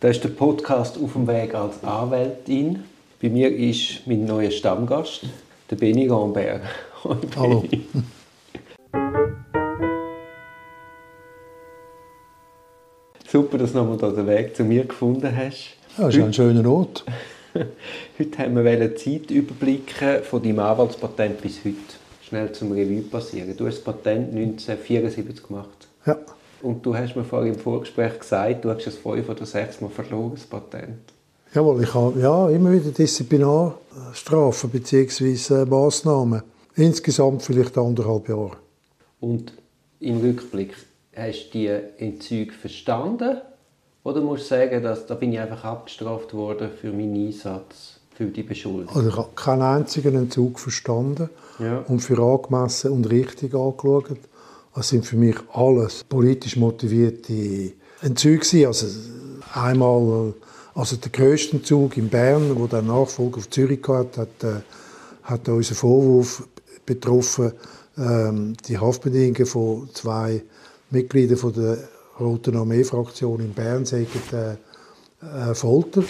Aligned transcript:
Das 0.00 0.14
ist 0.14 0.22
der 0.22 0.28
Podcast 0.28 0.96
«Auf 1.02 1.14
dem 1.14 1.26
Weg 1.26 1.56
als 1.56 1.82
Anwältin». 1.82 2.84
Bei 3.20 3.28
mir 3.28 3.52
ist 3.52 4.06
mein 4.06 4.26
neuer 4.26 4.52
Stammgast, 4.52 5.22
der 5.68 5.74
Benny 5.74 6.06
Gambert. 6.06 6.60
Hallo. 7.34 7.64
Super, 13.26 13.58
dass 13.58 13.72
du 13.72 13.78
nochmal 13.78 14.14
den 14.14 14.26
Weg 14.28 14.54
zu 14.54 14.62
mir 14.62 14.84
gefunden 14.84 15.36
hast. 15.36 15.74
Ja, 15.96 16.04
das 16.04 16.14
ist 16.14 16.22
ein 16.22 16.32
schöner 16.32 16.70
Ort. 16.70 17.04
Heute 18.20 18.38
haben 18.38 18.64
wir 18.64 18.94
Zeit 18.94 19.32
überblicken 19.32 20.22
von 20.22 20.40
deinem 20.40 20.60
Anwaltspatent 20.60 21.42
bis 21.42 21.64
heute. 21.64 21.76
Schnell 22.22 22.52
zum 22.52 22.70
Revue 22.70 23.02
passieren. 23.02 23.56
Du 23.56 23.66
hast 23.66 23.78
das 23.78 23.84
Patent 23.84 24.28
1974 24.32 25.42
gemacht. 25.44 25.88
Ja. 26.06 26.18
Und 26.62 26.84
du 26.84 26.96
hast 26.96 27.14
mir 27.14 27.24
vorhin 27.24 27.54
im 27.54 27.58
Vorgespräch 27.60 28.18
gesagt, 28.18 28.64
du 28.64 28.70
hast 28.70 28.86
es 28.86 28.96
fünf 28.96 29.28
oder 29.28 29.46
sechs 29.46 29.80
Mal 29.80 29.90
verloren, 29.90 30.32
das 30.34 30.44
Patent. 30.44 30.98
Jawohl, 31.54 31.82
ich 31.82 31.94
habe 31.94 32.18
ja, 32.20 32.48
immer 32.50 32.72
wieder 32.72 32.90
Disziplinarstrafen 32.90 34.70
bzw. 34.70 35.64
Massnahmen. 35.64 36.42
Insgesamt 36.74 37.42
vielleicht 37.42 37.76
anderthalb 37.78 38.28
Jahre. 38.28 38.56
Und 39.20 39.52
im 40.00 40.20
Rückblick, 40.20 40.74
hast 41.16 41.46
du 41.48 41.58
die 41.58 41.66
Entzüge 41.98 42.52
verstanden? 42.52 43.38
Oder 44.04 44.20
musst 44.20 44.44
du 44.44 44.54
sagen, 44.56 44.82
dass, 44.82 45.06
da 45.06 45.14
bin 45.14 45.32
ich 45.32 45.40
einfach 45.40 45.64
abgestraft 45.64 46.32
worden 46.34 46.70
für 46.80 46.92
meinen 46.92 47.26
Einsatz, 47.26 47.98
für 48.14 48.26
die 48.26 48.42
Beschuldigung? 48.42 48.94
Also 48.94 49.08
ich 49.08 49.16
habe 49.16 49.28
keinen 49.34 49.62
einzigen 49.62 50.14
Entzug 50.14 50.60
verstanden 50.60 51.30
Ja. 51.58 51.78
und 51.88 52.00
für 52.00 52.18
angemessen 52.22 52.92
und 52.92 53.10
richtig 53.10 53.54
angeschaut. 53.54 54.04
Das 54.78 54.90
sind 54.90 55.04
für 55.04 55.16
mich 55.16 55.34
alles 55.54 56.04
politisch 56.04 56.54
motivierte 56.54 57.72
Entzüge. 58.00 58.68
Also 58.68 58.86
einmal 59.52 60.34
also 60.72 60.94
der 60.94 61.10
grösste 61.10 61.56
Entzug 61.56 61.96
in 61.96 62.08
Bern, 62.08 62.56
wo 62.56 62.68
der 62.68 62.82
Nachfolger 62.82 63.38
auf 63.38 63.50
Zürich 63.50 63.80
hatte, 63.88 64.20
hat, 64.20 64.44
äh, 64.44 64.60
hat 65.24 65.48
unseren 65.48 65.74
Vorwurf 65.74 66.46
betroffen, 66.86 67.54
ähm, 67.96 68.54
die 68.68 68.78
Haftbedingungen 68.78 69.46
von 69.46 69.90
zwei 69.94 70.44
Mitgliedern 70.90 71.38
von 71.38 71.54
der 71.54 71.78
Roten 72.20 72.56
Armee-Fraktion 72.56 73.40
in 73.40 73.54
Bern 73.54 73.84
sagen 73.84 74.06
äh, 74.30 75.50
äh, 75.50 75.54
Folter. 75.56 76.04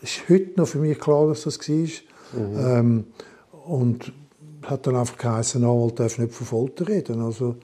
Ist 0.00 0.30
heute 0.30 0.52
noch 0.56 0.68
für 0.68 0.78
mich 0.78 0.98
klar, 0.98 1.28
dass 1.28 1.42
das 1.42 1.58
war. 1.58 2.78
Ähm, 2.78 3.04
und 3.66 4.14
hat 4.62 4.86
dann 4.86 4.96
einfach 4.96 5.18
geheißen, 5.18 5.62
Anwalt 5.62 6.00
darf 6.00 6.16
nicht 6.16 6.32
von 6.32 6.46
Folter 6.46 6.88
reden. 6.88 7.20
Also, 7.20 7.56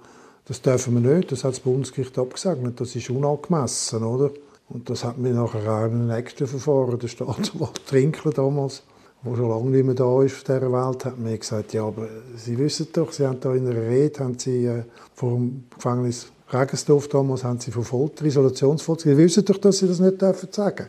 das 0.49 0.63
dürfen 0.63 1.03
wir 1.03 1.15
nicht, 1.15 1.31
das 1.31 1.45
hat 1.45 1.53
das 1.53 1.61
Bundesgericht 1.61 2.19
abgesegnet, 2.19 2.81
das 2.81 2.97
ist 2.97 3.11
unangemessen, 3.11 4.03
oder? 4.03 4.31
Und 4.71 4.89
das 4.89 5.05
hat 5.05 5.19
mir 5.19 5.33
nachher 5.33 5.61
auch 5.71 5.87
in 5.87 5.93
einem 5.93 6.07
nächsten 6.09 6.47
Verfahren, 6.47 6.99
der 6.99 7.09
Staatsanwalt 7.09 7.81
Trinkler 7.87 8.33
damals, 8.33 8.83
der 9.25 9.37
schon 9.37 9.49
lange 9.49 9.71
nicht 9.71 9.85
mehr 9.85 9.95
da 9.95 10.23
ist 10.23 10.35
auf 10.35 10.45
dieser 10.45 10.73
Welt, 10.73 11.05
hat 11.05 11.19
mir 11.19 11.37
gesagt, 11.37 11.75
ja, 11.75 11.85
aber 11.85 12.09
Sie 12.37 12.59
wissen 12.59 12.89
doch, 12.93 13.13
Sie 13.13 13.27
haben 13.27 13.41
da 13.41 13.55
in 13.55 13.67
einer 13.67 13.81
Rede, 13.81 14.21
haben 14.21 14.39
Sie 14.39 14.65
äh, 14.65 14.85
vor 15.15 15.33
dem 15.33 15.65
Gefängnis 15.75 16.29
Regensdorf 16.51 17.09
damals, 17.09 17.45
haben 17.45 17.61
Sie 17.61 17.71
von 17.71 17.85
Folter, 17.85 18.25
Isolationsfolter, 18.25 19.05
Sie 19.05 19.17
wissen 19.19 19.45
doch, 19.45 19.59
dass 19.59 19.79
Sie 19.79 19.89
das 19.89 20.01
nicht 20.01 20.21
dürfen 20.21 20.49
sagen. 20.51 20.87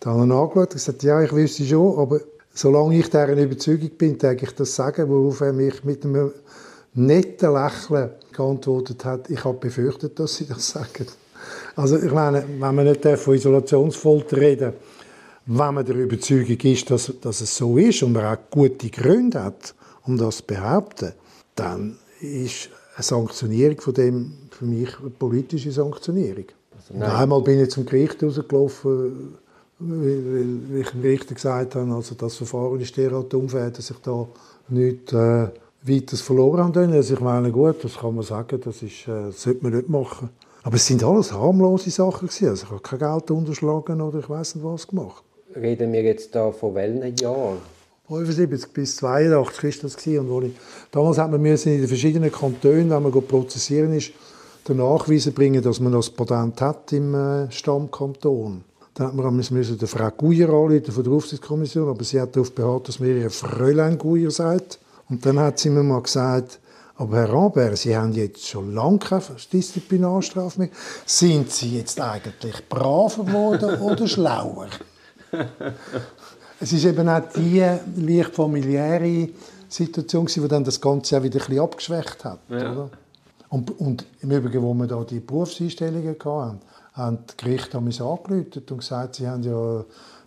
Da 0.00 0.10
habe 0.10 0.20
ich 0.20 0.26
ihn 0.26 0.32
angeschaut 0.32 0.68
und 0.68 0.72
gesagt, 0.72 1.02
ja, 1.02 1.22
ich 1.22 1.32
wüsste 1.32 1.64
schon, 1.64 1.98
aber 1.98 2.20
solange 2.54 2.98
ich 2.98 3.06
dieser 3.06 3.36
Überzeugung 3.36 3.90
bin, 3.90 4.16
denke 4.16 4.46
ich 4.46 4.54
das 4.54 4.74
sagen, 4.74 5.08
worauf 5.10 5.40
er 5.42 5.52
mich 5.52 5.84
mit 5.84 6.04
einem 6.04 6.32
netten 6.96 7.52
Lächeln 7.52 8.10
geantwortet 8.32 9.04
hat, 9.04 9.30
ich 9.30 9.44
habe 9.44 9.58
befürchtet, 9.58 10.18
dass 10.18 10.36
Sie 10.36 10.46
das 10.46 10.68
sagen. 10.68 11.06
Also 11.76 11.98
ich 11.98 12.12
meine, 12.12 12.44
wenn 12.58 12.74
man 12.74 12.84
nicht 12.84 13.06
von 13.06 13.34
Isolationsfolter 13.34 14.36
reden 14.36 14.72
wenn 15.46 15.74
man 15.74 15.86
der 15.86 15.94
Überzeugung 15.94 16.58
ist, 16.58 16.90
dass, 16.90 17.12
dass 17.20 17.40
es 17.40 17.56
so 17.56 17.78
ist 17.78 18.02
und 18.02 18.12
man 18.12 18.24
auch 18.24 18.38
gute 18.50 18.90
Gründe 18.90 19.42
hat, 19.42 19.74
um 20.04 20.16
das 20.18 20.38
zu 20.38 20.44
behaupten, 20.44 21.12
dann 21.54 21.96
ist 22.20 22.68
eine 22.96 23.04
Sanktionierung 23.04 23.80
von 23.80 23.94
dem 23.94 24.32
für 24.50 24.64
mich 24.64 24.98
eine 24.98 25.10
politische 25.10 25.70
Sanktionierung. 25.70 26.46
Und 26.88 27.02
einmal 27.02 27.40
bin 27.42 27.60
ich 27.60 27.70
zum 27.70 27.86
Gericht 27.86 28.22
rausgelaufen, 28.22 29.34
weil, 29.78 30.80
ich 30.80 30.90
dem 30.90 31.00
Richter 31.02 31.34
gesagt 31.34 31.74
habe, 31.74 31.92
also 31.92 32.14
das 32.14 32.36
Verfahren 32.36 32.80
ist 32.80 32.96
derart 32.96 33.32
unfair, 33.34 33.70
dass 33.70 33.90
ich 33.90 33.98
da 33.98 34.26
nichts 34.68 35.12
äh, 35.12 35.48
weiteres 35.88 36.20
verloren 36.20 36.64
habe. 36.64 36.80
Also 36.80 37.14
ich 37.14 37.20
meine, 37.20 37.50
gut, 37.50 37.82
das 37.82 37.98
kann 37.98 38.14
man 38.14 38.24
sagen, 38.24 38.60
das, 38.62 38.82
ist, 38.82 39.08
äh, 39.08 39.26
das 39.26 39.42
sollte 39.42 39.62
man 39.62 39.74
nicht 39.74 39.88
machen. 39.88 40.30
Aber 40.62 40.76
es 40.76 40.86
sind 40.86 41.04
alles 41.04 41.32
harmlose 41.32 41.90
Sachen 41.90 42.28
gewesen. 42.28 42.48
Also 42.48 42.64
ich 42.64 42.70
habe 42.70 42.80
kein 42.80 42.98
Geld 42.98 43.30
unterschlagen 43.30 44.00
oder 44.00 44.18
ich 44.18 44.28
weiß 44.28 44.56
nicht 44.56 44.64
was 44.64 44.86
gemacht. 44.86 45.22
Reden 45.54 45.92
wir 45.92 46.02
jetzt 46.02 46.34
da 46.34 46.50
von 46.50 46.74
welchen 46.74 47.16
Jahren? 47.16 47.58
75 48.08 48.72
bis 48.72 48.96
82 48.96 49.64
ist 49.64 49.84
das 49.84 49.96
gewesen. 49.96 50.20
und 50.20 50.30
wo 50.30 50.40
ich, 50.40 50.52
damals 50.90 51.18
hat 51.18 51.30
man 51.30 51.40
müssen 51.40 51.72
in 51.72 51.78
den 51.78 51.88
verschiedenen 51.88 52.30
Kantonen, 52.30 52.90
wenn 52.90 53.02
man 53.02 53.12
prozessieren 53.12 53.92
ist, 53.92 54.12
den 54.68 54.78
Nachweis 54.78 55.30
bringen, 55.30 55.62
dass 55.62 55.80
man 55.80 55.92
das 55.92 56.10
Patent 56.10 56.60
hat 56.60 56.92
im 56.92 57.14
äh, 57.14 57.50
Stammkanton. 57.50 58.64
Dann 58.94 59.06
hat 59.08 59.14
man 59.14 59.36
müssen 59.36 59.78
Frau 59.78 60.10
Guyer 60.10 60.48
anrufen 60.48 60.92
von 60.92 61.04
der 61.04 61.12
Aufsichtskommission, 61.12 61.88
aber 61.88 62.02
sie 62.02 62.20
hat 62.20 62.34
darauf 62.34 62.52
beharrt, 62.52 62.88
dass 62.88 62.98
mir 62.98 63.16
ihr 63.16 63.30
Fräulein 63.30 63.98
Guyer 63.98 64.30
sagt. 64.30 64.78
Und 65.08 65.24
dann 65.24 65.38
hat 65.38 65.58
sie 65.58 65.70
mir 65.70 65.82
mal 65.82 66.02
gesagt, 66.02 66.58
aber 66.98 67.16
Herr 67.18 67.32
Rambert, 67.32 67.76
Sie 67.76 67.94
haben 67.94 68.12
jetzt 68.12 68.46
schon 68.46 68.74
lange 68.74 68.98
keine 68.98 69.22
Disziplinarstrafe 69.52 70.60
mehr. 70.60 70.68
Sind 71.04 71.50
Sie 71.50 71.76
jetzt 71.76 72.00
eigentlich 72.00 72.66
braver 72.68 73.24
geworden 73.24 73.80
oder 73.80 74.06
schlauer? 74.06 74.68
Es 76.58 76.72
ist 76.72 76.84
eben 76.86 77.06
auch 77.08 77.22
die 77.34 77.62
leicht 77.96 78.34
familiäre 78.34 79.28
Situation, 79.68 80.26
die 80.26 80.48
dann 80.48 80.64
das 80.64 80.80
Ganze 80.80 81.18
auch 81.18 81.22
wieder 81.22 81.38
ein 81.38 81.46
bisschen 81.46 81.62
abgeschwächt 81.62 82.24
hat. 82.24 82.38
Ja. 82.48 82.72
Oder? 82.72 82.90
Und, 83.50 83.78
und 83.78 84.06
im 84.22 84.30
Übrigen, 84.30 84.62
wo 84.62 84.72
wir 84.74 84.86
da 84.86 85.04
die 85.04 85.20
Berufseinstellungen 85.20 86.16
hatten, 86.18 86.60
haben 86.94 87.18
die 87.30 87.44
Gerichte 87.44 87.78
uns 87.78 88.00
angerufen 88.00 88.62
und 88.70 88.78
gesagt, 88.78 89.16
sie 89.16 89.28
haben 89.28 89.42
ja 89.42 89.84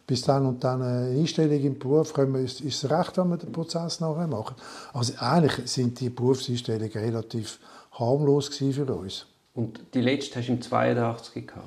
bis 0.09 0.24
dann 0.24 0.47
und 0.47 0.64
dann 0.64 0.81
eine 0.81 1.20
Einstellung 1.20 1.62
im 1.62 1.78
Beruf, 1.78 2.14
können 2.14 2.34
wir, 2.34 2.42
ist 2.42 2.62
ist 2.62 2.84
es 2.84 2.90
recht, 2.90 3.16
wenn 3.20 3.30
wir 3.30 3.38
den 3.38 3.52
Prozess 3.52 4.00
nachher 4.00 4.25
machen. 4.25 4.56
Also 4.92 5.14
eigentlich 5.20 5.70
sind 5.70 6.00
die 6.00 6.09
Berufseinstellungen 6.09 6.92
relativ 6.92 7.59
harmlos 7.92 8.50
gewesen 8.50 8.88
für 8.88 8.92
uns. 8.92 9.28
Und 9.53 9.80
die 9.94 10.02
letzte 10.02 10.40
hast 10.40 10.47
du 10.47 10.53
im 10.53 10.62
82 10.64 11.46
gehabt? 11.46 11.64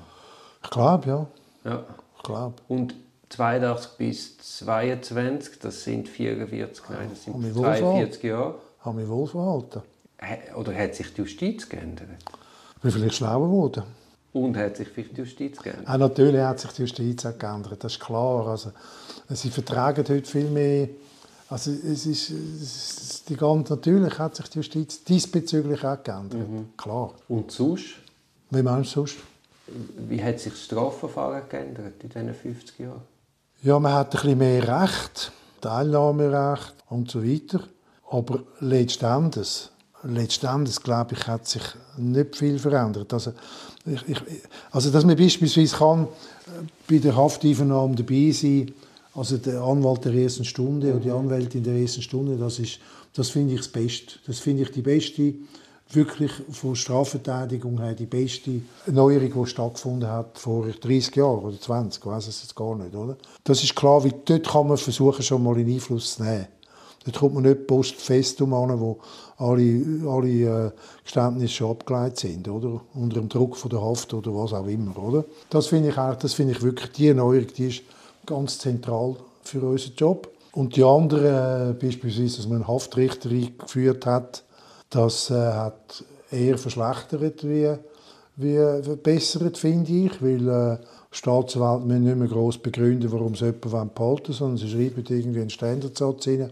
Ich 0.64 0.70
glaube, 0.70 1.08
ja. 1.08 1.26
Ja. 1.64 1.84
Ich 2.16 2.22
glaube. 2.24 2.54
Und 2.66 2.96
82 3.28 3.90
bis 3.96 4.38
22, 4.38 5.60
das 5.60 5.84
sind 5.84 6.08
44, 6.08 6.84
nein, 6.88 7.10
das 7.10 7.26
Haben 7.28 7.42
sind 7.42 7.44
wir 7.44 7.54
wohl 7.54 7.62
42 7.62 8.22
Jahre. 8.24 8.54
Habe 8.80 8.96
mich 8.98 9.08
wohl 9.08 9.26
verhalten. 9.28 9.82
Oder 10.56 10.74
hat 10.74 10.96
sich 10.96 11.14
die 11.14 11.20
Justiz 11.20 11.68
geändert? 11.68 12.08
Ich 12.74 12.82
bin 12.82 12.90
vielleicht 12.90 13.14
schlauer 13.14 13.46
geworden. 13.46 13.84
Und 14.32 14.56
hat 14.56 14.76
sich 14.76 14.88
die 14.94 15.04
Justiz 15.14 15.58
geändert? 15.58 15.88
Auch 15.88 15.98
natürlich 15.98 16.40
hat 16.40 16.60
sich 16.60 16.70
die 16.72 16.82
Justiz 16.82 17.26
auch 17.26 17.38
geändert, 17.38 17.84
das 17.84 17.92
ist 17.92 18.00
klar. 18.00 18.46
Also, 18.46 18.72
sie 19.28 19.50
vertragen 19.50 20.04
heute 20.08 20.28
viel 20.28 20.48
mehr. 20.48 20.88
Also, 21.50 21.70
es 21.70 22.06
ist, 22.06 22.30
es 22.30 23.02
ist 23.02 23.28
die 23.28 23.36
ganze, 23.36 23.74
natürlich 23.74 24.18
hat 24.18 24.36
sich 24.36 24.48
die 24.48 24.58
Justiz 24.58 25.04
diesbezüglich 25.04 25.84
auch 25.84 26.02
geändert. 26.02 26.46
Klar. 26.78 27.12
Und 27.28 27.50
sonst? 27.50 27.96
Wie 28.50 28.62
meinst 28.62 28.96
du 28.96 29.00
sonst? 29.00 29.16
Wie 30.08 30.22
hat 30.22 30.40
sich 30.40 30.52
das 30.52 30.64
Strafverfahren 30.64 31.42
geändert 31.48 32.02
in 32.02 32.08
diesen 32.08 32.34
50 32.34 32.78
Jahren? 32.78 33.02
Ja, 33.62 33.78
man 33.78 33.92
hat 33.92 34.08
ein 34.08 34.10
bisschen 34.22 34.38
mehr 34.38 34.82
Recht, 34.82 35.30
Teilnahmerecht 35.60 36.74
und 36.88 37.10
so 37.10 37.22
weiter. 37.22 37.60
Aber 38.10 38.40
letztendlich, 40.04 40.76
glaube 40.82 41.14
ich, 41.14 41.26
hat 41.26 41.46
sich 41.46 41.62
nicht 41.96 42.36
viel 42.36 42.58
verändert. 42.58 43.12
Also, 43.12 43.32
ich, 43.84 44.08
ich, 44.08 44.18
also 44.70 44.90
dass 44.90 45.04
man 45.04 45.16
beispielsweise 45.16 45.76
kann, 45.76 46.04
äh, 46.04 46.08
bei 46.88 46.98
der 46.98 47.16
Hafteinvernahme 47.16 47.96
dabei 47.96 48.30
sein 48.30 48.72
also 49.14 49.36
der 49.36 49.60
Anwalt 49.60 50.04
der 50.04 50.14
ersten 50.14 50.44
Stunde 50.44 50.90
oder 50.90 51.00
die 51.00 51.10
Anwältin 51.10 51.62
der 51.62 51.74
ersten 51.74 52.02
Stunde, 52.02 52.36
das, 52.36 52.60
das 53.14 53.30
finde 53.30 53.54
ich 53.54 53.60
das 53.60 53.68
Beste. 53.68 54.14
Das 54.26 54.38
finde 54.38 54.62
ich 54.62 54.70
die 54.70 54.82
beste, 54.82 55.34
wirklich 55.90 56.32
von 56.50 56.74
Strafverteidigung 56.74 57.78
her, 57.78 57.94
die 57.94 58.06
beste 58.06 58.62
Neuerung, 58.86 59.44
die 59.44 59.50
stattgefunden 59.50 60.08
hat 60.08 60.38
vor 60.38 60.66
30 60.66 61.16
Jahren 61.16 61.44
oder 61.44 61.60
20, 61.60 62.02
ich 62.02 62.06
weiß 62.06 62.28
es 62.28 62.42
jetzt 62.42 62.56
gar 62.56 62.74
nicht. 62.76 62.94
Oder? 62.94 63.16
Das 63.44 63.62
ist 63.62 63.76
klar, 63.76 64.02
weil 64.02 64.14
dort 64.24 64.48
kann 64.48 64.68
man 64.68 64.78
versuchen, 64.78 65.22
schon 65.22 65.42
mal 65.42 65.54
einen 65.54 65.70
Einfluss 65.70 66.16
zu 66.16 66.22
nehmen. 66.22 66.46
Dort 67.04 67.18
kommt 67.18 67.34
man 67.34 67.42
nicht 67.42 67.66
postfestum 67.66 68.54
an, 68.54 68.78
wo 68.78 68.98
alle, 69.38 69.82
alle 70.06 70.28
äh, 70.28 70.70
Geständnisse 71.02 71.54
schon 71.54 71.70
abgeleitet 71.72 72.18
sind, 72.18 72.48
oder? 72.48 72.80
Unter 72.94 73.20
dem 73.20 73.28
Druck 73.28 73.56
von 73.56 73.70
der 73.70 73.82
Haft 73.82 74.14
oder 74.14 74.34
was 74.34 74.52
auch 74.52 74.66
immer, 74.66 74.96
oder? 75.02 75.24
Das 75.50 75.66
finde 75.66 75.88
ich 75.88 75.98
eigentlich, 75.98 76.18
das 76.18 76.34
finde 76.34 76.52
ich 76.52 76.62
wirklich, 76.62 76.92
die 76.92 77.08
Erneuerung, 77.08 77.48
die 77.56 77.68
ist 77.68 77.82
ganz 78.24 78.58
zentral 78.58 79.16
für 79.42 79.62
unseren 79.62 79.94
Job. 79.96 80.28
Und 80.52 80.76
die 80.76 80.84
andere, 80.84 81.70
äh, 81.70 81.72
beispielsweise, 81.72 82.36
dass 82.36 82.46
man 82.46 82.58
einen 82.58 82.68
Haftrichter 82.68 83.30
eingeführt 83.30 84.06
hat, 84.06 84.44
das 84.90 85.30
äh, 85.30 85.34
hat 85.34 86.04
eher 86.30 86.58
verschlechtert 86.58 87.42
wie, 87.42 87.74
wie 88.36 88.82
verbessert, 88.82 89.58
finde 89.58 89.92
ich, 89.92 90.22
weil 90.22 90.48
äh, 90.48 90.78
Staatsanwälte 91.10 91.86
müssen 91.86 92.04
nicht 92.04 92.16
mehr 92.16 92.28
gross 92.28 92.58
begründen, 92.58 93.10
warum 93.10 93.34
sie 93.34 93.46
jemanden 93.46 93.90
behalten 93.94 93.98
wollen, 94.28 94.32
sondern 94.32 94.56
sie 94.58 94.70
schreiben 94.70 95.04
irgendwie 95.08 95.40
einen 95.40 95.50
Standardsatz 95.50 96.28
rein 96.28 96.50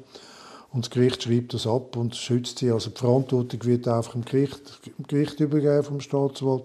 und 0.72 0.84
das 0.84 0.90
Gericht 0.90 1.22
schreibt 1.22 1.54
das 1.54 1.66
ab 1.66 1.96
und 1.96 2.14
schützt 2.14 2.58
sie. 2.60 2.70
Also 2.70 2.90
die 2.90 2.98
Verantwortung 2.98 3.64
wird 3.64 3.88
einfach 3.88 4.12
dem 4.12 4.24
Gericht, 4.24 4.86
dem 4.86 5.06
Gericht 5.06 5.40
übergeben 5.40 5.82
vom 5.82 6.00
Staatsanwalt 6.00 6.64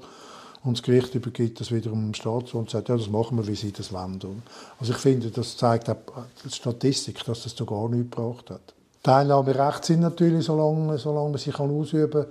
und 0.64 0.78
das 0.78 0.84
Gericht 0.84 1.16
übergibt 1.16 1.60
das 1.60 1.72
wiederum 1.72 2.04
dem 2.04 2.14
Staatsanwalt 2.14 2.54
und 2.56 2.70
sagt, 2.70 2.90
ja, 2.90 2.98
das 2.98 3.10
machen 3.10 3.38
wir, 3.38 3.48
wie 3.48 3.56
sie 3.56 3.72
das 3.72 3.92
wollen. 3.92 4.44
Also 4.80 4.94
ich 4.94 5.00
finde, 5.00 5.32
das 5.32 5.58
zeigt 5.58 5.90
auch 5.90 5.98
die 6.44 6.50
Statistik, 6.52 7.24
dass 7.26 7.44
das 7.44 7.56
da 7.56 7.66
gar 7.66 7.90
nichts 7.90 8.16
gebracht 8.16 8.50
hat. 8.52 8.74
Teilnahmerechte 9.02 9.88
sind 9.88 10.02
natürlich, 10.02 10.46
solange, 10.46 10.98
solange 10.98 11.30
man 11.30 11.38
sie 11.38 11.54
ausüben 11.54 12.26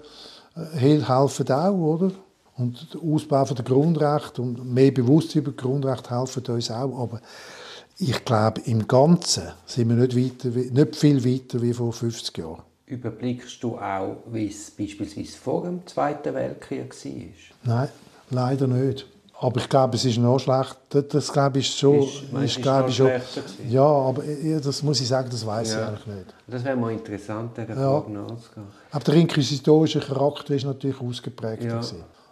kann, 0.54 0.78
äh, 0.78 1.00
helfen 1.00 1.50
auch, 1.50 1.72
oder? 1.72 2.10
Und 2.56 2.94
der 2.94 3.00
Ausbau 3.00 3.44
der 3.44 3.64
Grundrechte 3.64 4.42
und 4.42 4.72
mehr 4.72 4.92
Bewusstsein 4.92 5.42
über 5.42 5.52
Grundrechte 5.52 6.10
helfen 6.10 6.44
uns 6.46 6.70
auch. 6.70 7.00
Aber 7.00 7.20
ich 7.98 8.24
glaube, 8.24 8.60
im 8.62 8.86
Ganzen 8.88 9.44
sind 9.66 9.88
wir 9.88 9.96
nicht, 9.96 10.16
weiter, 10.16 10.48
nicht 10.48 10.96
viel 10.96 11.24
weiter 11.24 11.62
wie 11.62 11.72
vor 11.72 11.92
50 11.92 12.36
Jahren. 12.38 12.62
Überblickst 12.86 13.62
du 13.62 13.78
auch, 13.78 14.16
wie 14.26 14.48
es 14.48 14.70
beispielsweise 14.70 15.36
vor 15.38 15.64
dem 15.64 15.86
Zweiten 15.86 16.34
Weltkrieg 16.34 16.92
war? 16.92 17.76
Nein, 17.76 17.88
leider 18.30 18.66
nicht. 18.66 19.06
Aber 19.40 19.60
ich 19.60 19.68
glaube, 19.68 19.96
es 19.96 20.04
ist 20.04 20.18
noch 20.18 20.38
schlecht. 20.38 20.76
Das 20.90 21.32
glaube 21.32 21.58
ich 21.58 21.68
schon. 21.68 22.02
Ist, 22.02 22.22
ist, 22.44 22.62
glaube 22.62 22.90
ich 22.90 22.96
schon. 22.96 23.10
Ja, 23.68 23.84
aber 23.84 24.22
das 24.62 24.82
muss 24.82 25.00
ich 25.00 25.08
sagen, 25.08 25.28
das 25.30 25.44
weiß 25.44 25.72
ja. 25.72 25.80
ich 25.80 25.88
eigentlich 25.88 26.06
nicht. 26.06 26.34
Das 26.46 26.64
wäre 26.64 26.76
mal 26.76 26.92
interessant, 26.92 27.56
der 27.56 27.68
ja. 27.68 27.74
nachzugehen. 27.74 28.66
Aber 28.90 29.04
der 29.04 29.14
inquisitorische 29.14 30.00
Charakter 30.00 30.54
ist 30.54 30.64
natürlich 30.64 31.00
ausgeprägt. 31.00 31.64
Ja. 31.64 31.80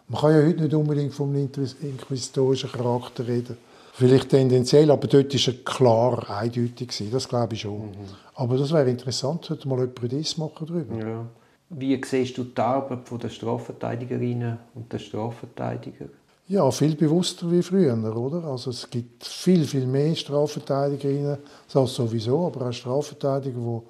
Man 0.08 0.20
kann 0.20 0.30
ja 0.32 0.46
heute 0.46 0.62
nicht 0.62 0.74
unbedingt 0.74 1.12
vom 1.12 1.34
inquisitorischen 1.34 2.70
Charakter 2.70 3.26
reden. 3.26 3.56
Vielleicht 3.94 4.30
tendenziell, 4.30 4.90
aber 4.90 5.06
dort 5.06 5.34
war 5.34 5.54
er 5.54 5.64
klar 5.64 6.30
eindeutig. 6.40 7.10
Das 7.10 7.28
glaube 7.28 7.54
ich 7.54 7.60
schon. 7.60 7.90
Mhm. 7.90 7.94
Aber 8.34 8.56
das 8.56 8.72
wäre 8.72 8.88
interessant, 8.88 9.50
heute 9.50 9.68
mal 9.68 9.80
jemand 9.80 10.12
das 10.12 10.38
machen 10.38 10.66
darüber. 10.66 10.96
Ja. 10.96 11.26
Wie 11.68 12.00
siehst 12.02 12.38
du 12.38 12.44
die 12.44 12.60
Arbeit 12.60 13.00
der 13.22 13.28
Strafverteidigerinnen 13.28 14.58
und 14.74 14.92
der 14.92 14.98
Strafverteidiger? 14.98 16.06
Ja, 16.48 16.70
viel 16.70 16.96
bewusster 16.96 17.50
wie 17.50 17.62
früher, 17.62 17.94
oder? 18.16 18.44
Also 18.44 18.70
es 18.70 18.88
gibt 18.88 19.24
viel, 19.24 19.64
viel 19.64 19.86
mehr 19.86 20.14
Strafverteidigerinnen, 20.14 21.38
das 21.72 21.94
sowieso, 21.94 22.46
aber 22.46 22.68
auch 22.68 22.72
Strafverteidiger, 22.72 23.82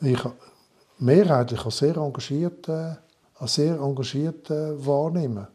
die 0.00 0.12
ich 0.12 0.20
mehrheitlich 0.98 1.64
als 1.64 1.78
sehr 1.78 1.96
engagiert, 1.96 2.68
äh, 2.68 2.94
als 3.38 3.54
sehr 3.54 3.78
engagiert 3.78 4.50
äh, 4.50 4.86
wahrnehme. 4.86 5.48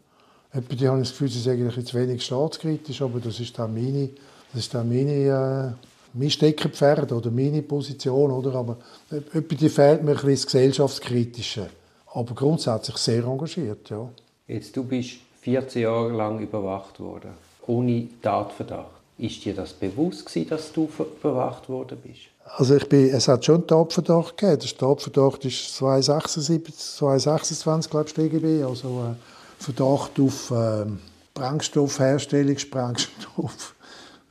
Etwa 0.53 0.75
die 0.75 0.87
haben 0.87 0.99
das 0.99 1.11
Gefühl, 1.11 1.29
sie 1.29 1.39
sagen 1.39 1.71
jetzt 1.75 1.93
wenig 1.93 2.23
staatskritisch, 2.23 3.01
aber 3.01 3.19
das 3.19 3.39
ist 3.39 3.57
dann 3.57 3.73
meine, 3.73 4.09
das 4.51 4.63
ist 4.63 4.73
dann 4.73 4.89
meine, 4.89 5.11
äh, 5.11 5.87
mein 6.13 6.29
Steckenpferd 6.29 7.11
oder 7.11 7.31
meine 7.31 7.61
Position, 7.61 8.31
oder? 8.31 8.55
Aber 8.55 8.77
etwa 9.09 9.55
die 9.55 9.69
fehlt 9.69 10.03
mir 10.03 10.11
ein 10.11 10.15
bisschen 10.15 10.31
das 10.31 10.45
Gesellschaftskritische. 10.45 11.69
Aber 12.13 12.35
grundsätzlich 12.35 12.97
sehr 12.97 13.23
engagiert, 13.23 13.89
ja. 13.89 14.09
Jetzt, 14.47 14.75
du 14.75 14.83
bist 14.83 15.11
14 15.41 15.83
Jahre 15.83 16.11
lang 16.11 16.39
überwacht 16.39 16.99
worden, 16.99 17.31
ohne 17.67 18.07
Tatverdacht. 18.21 19.01
Ist 19.17 19.45
dir 19.45 19.53
das 19.53 19.71
bewusst 19.71 20.25
gewesen, 20.25 20.49
dass 20.49 20.73
du 20.73 20.89
überwacht 21.21 21.69
worden 21.69 21.97
bist? 22.03 22.21
Also 22.57 22.75
ich 22.75 22.89
bin, 22.89 23.09
es 23.09 23.27
hat 23.27 23.45
schon 23.45 23.55
einen 23.55 23.67
Tatverdacht 23.67 24.35
gegeben. 24.35 24.59
Der 24.59 24.77
Tatverdacht 24.77 25.45
ist 25.45 25.75
276, 25.75 26.75
226, 26.97 27.89
glaube 27.91 28.05
ich, 28.05 28.11
StGB. 28.11 28.63
Also 28.63 28.87
äh, 29.11 29.15
Verdacht 29.61 30.19
auf 30.19 30.51
äh, 30.51 30.85
Brennstoffherstellung, 31.33 32.57
Sprengstoff, 32.57 33.75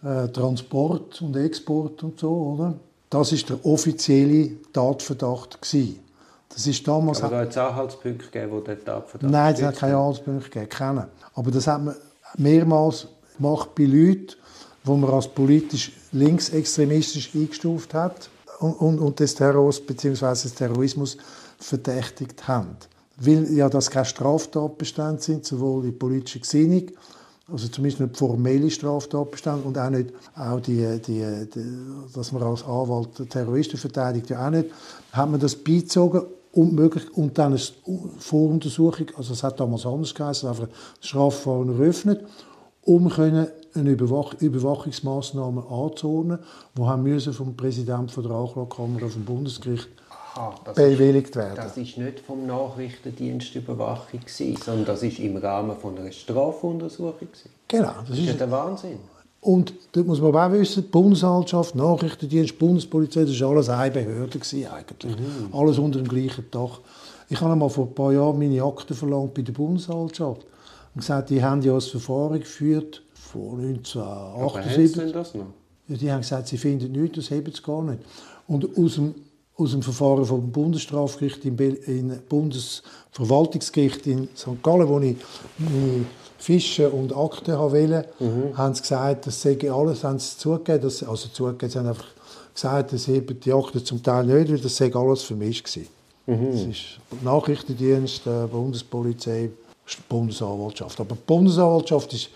äh, 0.03 0.29
Transport 0.29 1.23
und 1.23 1.37
Export 1.37 2.03
und 2.03 2.19
so, 2.19 2.31
oder? 2.31 2.75
Das 3.09 3.33
ist 3.33 3.49
der 3.49 3.65
offizielle 3.65 4.51
Tatverdacht 4.73 5.63
gewesen. 5.63 6.01
Das 6.49 6.67
ist 6.67 6.87
damals... 6.87 7.23
Aber 7.23 7.37
da 7.37 7.41
hat 7.43 7.51
es 7.51 7.57
Anhaltspunkte 7.57 8.27
gegeben, 8.27 8.53
wo 8.53 8.61
der 8.61 8.85
Tatverdacht 8.85 9.31
Nein, 9.31 9.55
es 9.55 9.63
hat 9.63 9.77
keine 9.77 9.97
Anhaltspunkte 9.97 10.51
gegeben, 10.51 10.69
keine. 10.69 11.09
Aber 11.35 11.51
das 11.51 11.67
hat 11.67 11.83
man 11.83 11.95
mehrmals 12.37 13.07
gemacht 13.37 13.75
bei 13.77 13.85
Leuten, 13.85 14.35
wo 14.85 14.97
man 14.97 15.11
als 15.11 15.29
politisch 15.29 15.93
linksextremistisch 16.13 17.35
eingestuft 17.35 17.95
hat 17.95 18.31
und, 18.59 18.73
und, 18.73 18.99
und 18.99 19.21
des 19.21 19.35
Terrors 19.35 19.81
bzw. 19.81 20.31
des 20.31 20.55
Terrorismus 20.55 21.17
verdächtigt 21.59 22.49
haben. 22.49 22.77
Weil 23.21 23.53
ja 23.53 23.69
das 23.69 23.91
keine 23.91 24.07
Straftatbestände 24.07 25.21
sind, 25.21 25.45
sowohl 25.45 25.83
die 25.83 25.93
politische 25.93 26.41
Gesinnung, 26.41 26.91
also 27.53 27.69
zumindest 27.69 28.01
nicht 28.01 28.17
formelle 28.17 28.71
Straftatbestände 28.71 29.63
und 29.63 29.77
auch 29.77 29.91
nicht 29.91 30.13
auch 30.35 30.61
die, 30.61 31.01
die, 31.07 31.47
die, 31.55 31.65
dass 32.15 32.33
man 32.33 32.43
als 32.43 32.65
Anwalt 32.65 33.29
Terroristen 33.29 33.77
verteidigt, 33.77 34.31
ja 34.31 34.47
auch 34.47 34.51
nicht, 34.51 34.71
hat 35.13 35.31
man 35.31 35.39
das 35.39 35.55
beizogen 35.55 36.23
und, 36.53 36.73
möglich, 36.73 37.05
und 37.15 37.37
dann 37.39 37.53
eine 37.53 37.61
Voruntersuchung, 38.19 39.07
also 39.17 39.35
es 39.35 39.43
hat 39.43 39.61
damals 39.61 39.87
anders 39.87 40.15
geheißen, 40.15 40.49
einfach 40.49 40.69
Strafverfahren 41.01 41.69
eröffnet, 41.69 42.25
um 42.83 43.09
können 43.09 43.49
eine 43.75 43.91
Überwach 43.91 44.35
Überwachungsmaßnahme 44.41 45.65
anzuordnen, 45.69 46.39
die 46.77 47.33
vom 47.33 47.57
Präsidenten 47.57 48.23
der 48.23 48.33
Anklagekammer 48.33 49.09
vom 49.09 49.25
Bundesgericht 49.25 49.89
Aha, 50.35 50.55
bewilligt 50.75 51.35
werden. 51.37 51.57
Das 51.57 51.77
ist 51.77 51.97
nicht 51.99 52.21
vom 52.21 52.47
Nachrichtendienst 52.47 53.55
Überwachung 53.57 54.21
sondern 54.29 54.85
das 54.85 55.03
ist 55.03 55.19
im 55.19 55.37
Rahmen 55.37 55.77
von 55.77 55.99
einer 55.99 56.13
Strafuntersuchung 56.13 57.29
Genau, 57.69 57.93
das, 58.01 58.09
das 58.09 58.19
ist 58.19 58.27
ja 58.27 58.33
der 58.35 58.51
Wahnsinn. 58.51 58.99
Und 59.41 59.73
da 59.93 60.03
muss 60.03 60.21
man 60.21 60.35
auch 60.35 60.53
wissen, 60.53 60.83
die 60.83 60.89
Bundesanwaltschaft, 60.89 61.75
Nachrichtendienst, 61.75 62.59
Bundespolizei, 62.59 63.25
das 63.25 63.41
war 63.41 63.51
alles 63.51 63.69
eine 63.71 63.91
Behörde 63.91 64.39
eigentlich. 64.39 65.17
Mhm. 65.17 65.49
Alles 65.53 65.79
unter 65.79 65.99
dem 65.99 66.09
gleichen 66.09 66.45
Dach. 66.51 66.81
Ich 67.29 67.41
habe 67.41 67.53
einmal 67.53 67.71
vor 67.71 67.87
ein 67.87 67.95
paar 67.95 68.13
Jahren 68.13 68.39
meine 68.39 68.63
Akten 68.63 68.95
verlangt 68.95 69.35
bei 69.35 69.43
der 69.43 69.53
Bundesanwaltschaft 69.53 70.45
und 70.95 71.01
gesagt, 71.01 71.31
die 71.31 71.43
haben 71.43 71.63
ja 71.63 71.75
ein 71.75 71.81
Verfahren 71.81 72.41
geführt 72.41 73.03
vor 73.15 73.59
1978. 73.59 75.03
Aber 75.03 75.13
das 75.13 75.35
noch? 75.35 75.47
Ja, 75.89 75.97
die 75.97 76.13
haben 76.13 76.21
gesagt, 76.21 76.49
sie 76.49 76.59
finden 76.59 76.93
nichts, 76.93 77.17
das 77.17 77.31
haben 77.31 77.51
sie 77.53 77.63
gar 77.63 77.83
nicht. 77.83 78.01
Und 78.47 78.77
aus 78.77 78.95
dem, 78.97 79.15
aus 79.61 79.73
dem 79.73 79.83
Verfahren 79.83 80.25
vom 80.25 80.51
Bundesstrafgericht 80.51 81.45
im 81.45 82.19
Bundesverwaltungsgericht 82.29 84.07
in 84.07 84.29
St. 84.35 84.63
Gallen, 84.63 84.89
wo 84.89 84.99
ich 85.01 85.17
meine 85.59 86.07
Fische 86.39 86.89
und 86.89 87.15
Akten 87.15 87.57
wollte, 87.59 88.07
mhm. 88.19 88.57
haben 88.57 88.75
sie 88.75 88.81
gesagt, 88.81 89.27
das 89.27 89.43
sei 89.43 89.59
alles, 89.71 90.03
haben 90.05 90.19
sie 90.19 90.39
zugegeben, 90.39 90.83
dass, 90.83 91.03
also 91.03 91.29
zugegeben, 91.29 91.71
sie 91.71 91.79
haben 91.79 91.89
einfach 91.89 92.07
gesagt, 92.55 92.93
dass 92.93 93.09
eben 93.09 93.39
die 93.39 93.53
Akten 93.53 93.85
zum 93.85 94.03
Teil 94.03 94.25
nicht, 94.25 94.51
weil 94.51 94.59
das 94.59 94.77
sei 94.77 94.93
alles 94.95 95.23
vermischt 95.23 95.67
gewesen. 95.67 95.89
Mhm. 96.27 96.53
Das 96.53 96.63
ist 96.63 97.23
Nachrichtendienst, 97.23 98.27
äh, 98.27 98.47
Bundespolizei, 98.47 99.51
Bundesanwaltschaft. 100.09 100.99
Aber 101.01 101.15
die 101.15 101.23
Bundesanwaltschaft 101.27 102.13
ist, 102.15 102.31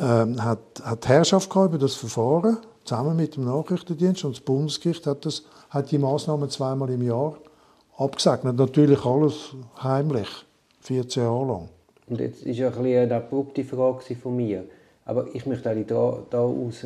äh, 0.00 0.04
hat, 0.04 0.58
hat 0.82 1.08
Herrschaft 1.08 1.50
über 1.54 1.78
das 1.78 1.94
Verfahren, 1.94 2.58
zusammen 2.88 3.16
mit 3.16 3.36
dem 3.36 3.44
Nachrichtendienst, 3.44 4.24
und 4.24 4.36
das 4.36 4.40
Bundesgericht 4.40 5.06
hat, 5.06 5.24
das, 5.24 5.44
hat 5.70 5.90
die 5.90 5.98
Maßnahmen 5.98 6.48
zweimal 6.50 6.90
im 6.90 7.02
Jahr 7.02 7.36
abgesegnet. 7.96 8.56
Natürlich 8.56 9.04
alles 9.04 9.54
heimlich, 9.82 10.28
14 10.80 11.22
Jahre 11.22 11.46
lang. 11.46 11.68
Und 12.08 12.20
jetzt 12.20 12.42
ist 12.42 12.58
ja 12.58 12.68
ein 12.68 12.84
eine 12.84 13.16
abrupte 13.16 13.64
Frage 13.64 14.16
von 14.16 14.36
mir. 14.36 14.64
Aber 15.04 15.26
ich 15.34 15.46
möchte 15.46 15.70
eigentlich 15.70 15.88
da, 15.88 16.18
da 16.30 16.40
raus, 16.40 16.84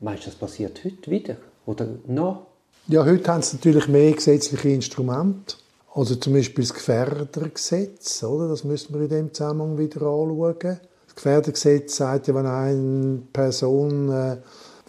meinst 0.00 0.24
du, 0.24 0.30
das 0.30 0.38
passiert 0.38 0.84
heute 0.84 1.10
wieder? 1.10 1.36
Oder 1.66 1.86
noch? 2.06 2.46
Ja, 2.88 3.04
heute 3.04 3.32
haben 3.32 3.42
sie 3.42 3.56
natürlich 3.56 3.88
mehr 3.88 4.12
gesetzliche 4.12 4.70
Instrumente. 4.70 5.56
Also 5.94 6.14
zum 6.16 6.32
Beispiel 6.32 6.64
das 6.64 6.74
Gefährdergesetz, 6.74 8.22
oder? 8.22 8.48
das 8.48 8.64
müssen 8.64 8.94
wir 8.94 9.02
in 9.02 9.08
dem 9.08 9.34
Zusammenhang 9.34 9.78
wieder 9.78 10.00
anschauen. 10.02 10.80
Das 11.06 11.14
Gefährdergesetz 11.14 11.96
sagt 11.96 12.28
ja, 12.28 12.34
wenn 12.34 12.46
eine 12.46 13.22
Person, 13.32 14.10
äh, 14.10 14.36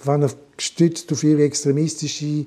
wenn 0.04 0.22
er 0.22 0.32
gestützt 0.58 1.12
auf 1.12 1.24
ihre 1.24 1.44
extremistische, 1.44 2.46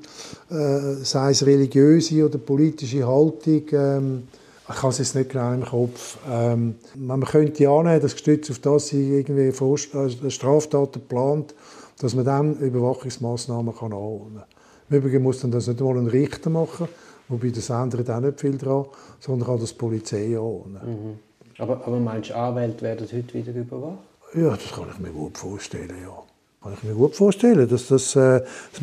äh, 0.51 0.95
sei 1.03 1.31
es 1.31 1.45
religiöse 1.45 2.25
oder 2.25 2.39
politische 2.39 3.07
Haltung, 3.07 3.63
ähm, 3.73 4.29
ich 4.69 4.83
habe 4.83 4.89
es 4.89 4.99
jetzt 4.99 5.15
nicht 5.15 5.31
genau 5.31 5.53
im 5.53 5.65
Kopf. 5.65 6.19
Ähm, 6.29 6.75
man 6.97 7.25
könnte 7.25 7.63
ja 7.63 7.71
annehmen, 7.71 8.01
dass 8.01 8.15
gestützt 8.15 8.51
auf 8.51 8.59
das 8.59 8.89
sie 8.89 9.19
irgendwie 9.19 9.49
äh, 9.49 10.31
Straftaten 10.31 11.01
plant, 11.03 11.55
dass 12.01 12.15
man 12.15 12.25
dann 12.25 12.59
Überwachungsmaßnahmen 12.59 13.75
kann 13.75 13.93
anordnen. 13.93 14.43
Im 14.91 14.97
Übrigen 14.97 15.23
muss 15.23 15.41
dann 15.41 15.53
das 15.53 15.69
nicht 15.69 15.81
mal 15.81 15.97
ein 15.97 16.09
Richter 16.09 16.51
machen, 16.51 16.89
wobei 17.29 17.51
das 17.51 17.71
ändert 17.71 18.11
auch 18.11 18.21
nicht 18.21 18.41
viel 18.41 18.59
daran, 18.59 18.87
sondern 19.21 19.47
kann 19.49 19.61
das 19.61 19.71
die 19.71 19.79
Polizei 19.79 20.37
anordnen. 20.37 20.81
Mhm. 20.85 21.19
Aber, 21.59 21.87
aber 21.87 21.99
meinst 21.99 22.31
du, 22.31 22.37
Anwälte 22.37 22.83
werden 22.83 23.07
heute 23.11 23.35
wieder 23.35 23.53
überwacht? 23.53 23.99
Ja, 24.35 24.51
das 24.51 24.73
kann 24.73 24.89
ich 24.93 24.99
mir 24.99 25.11
gut 25.11 25.39
vorstellen, 25.39 25.95
ja. 26.03 26.23
Kann 26.67 26.75
ich 26.75 26.83
mir 26.83 26.95
gut 26.95 27.15
vorstellen, 27.15 27.69
dass 27.69 27.87
das, 27.87 28.17
äh, 28.17 28.43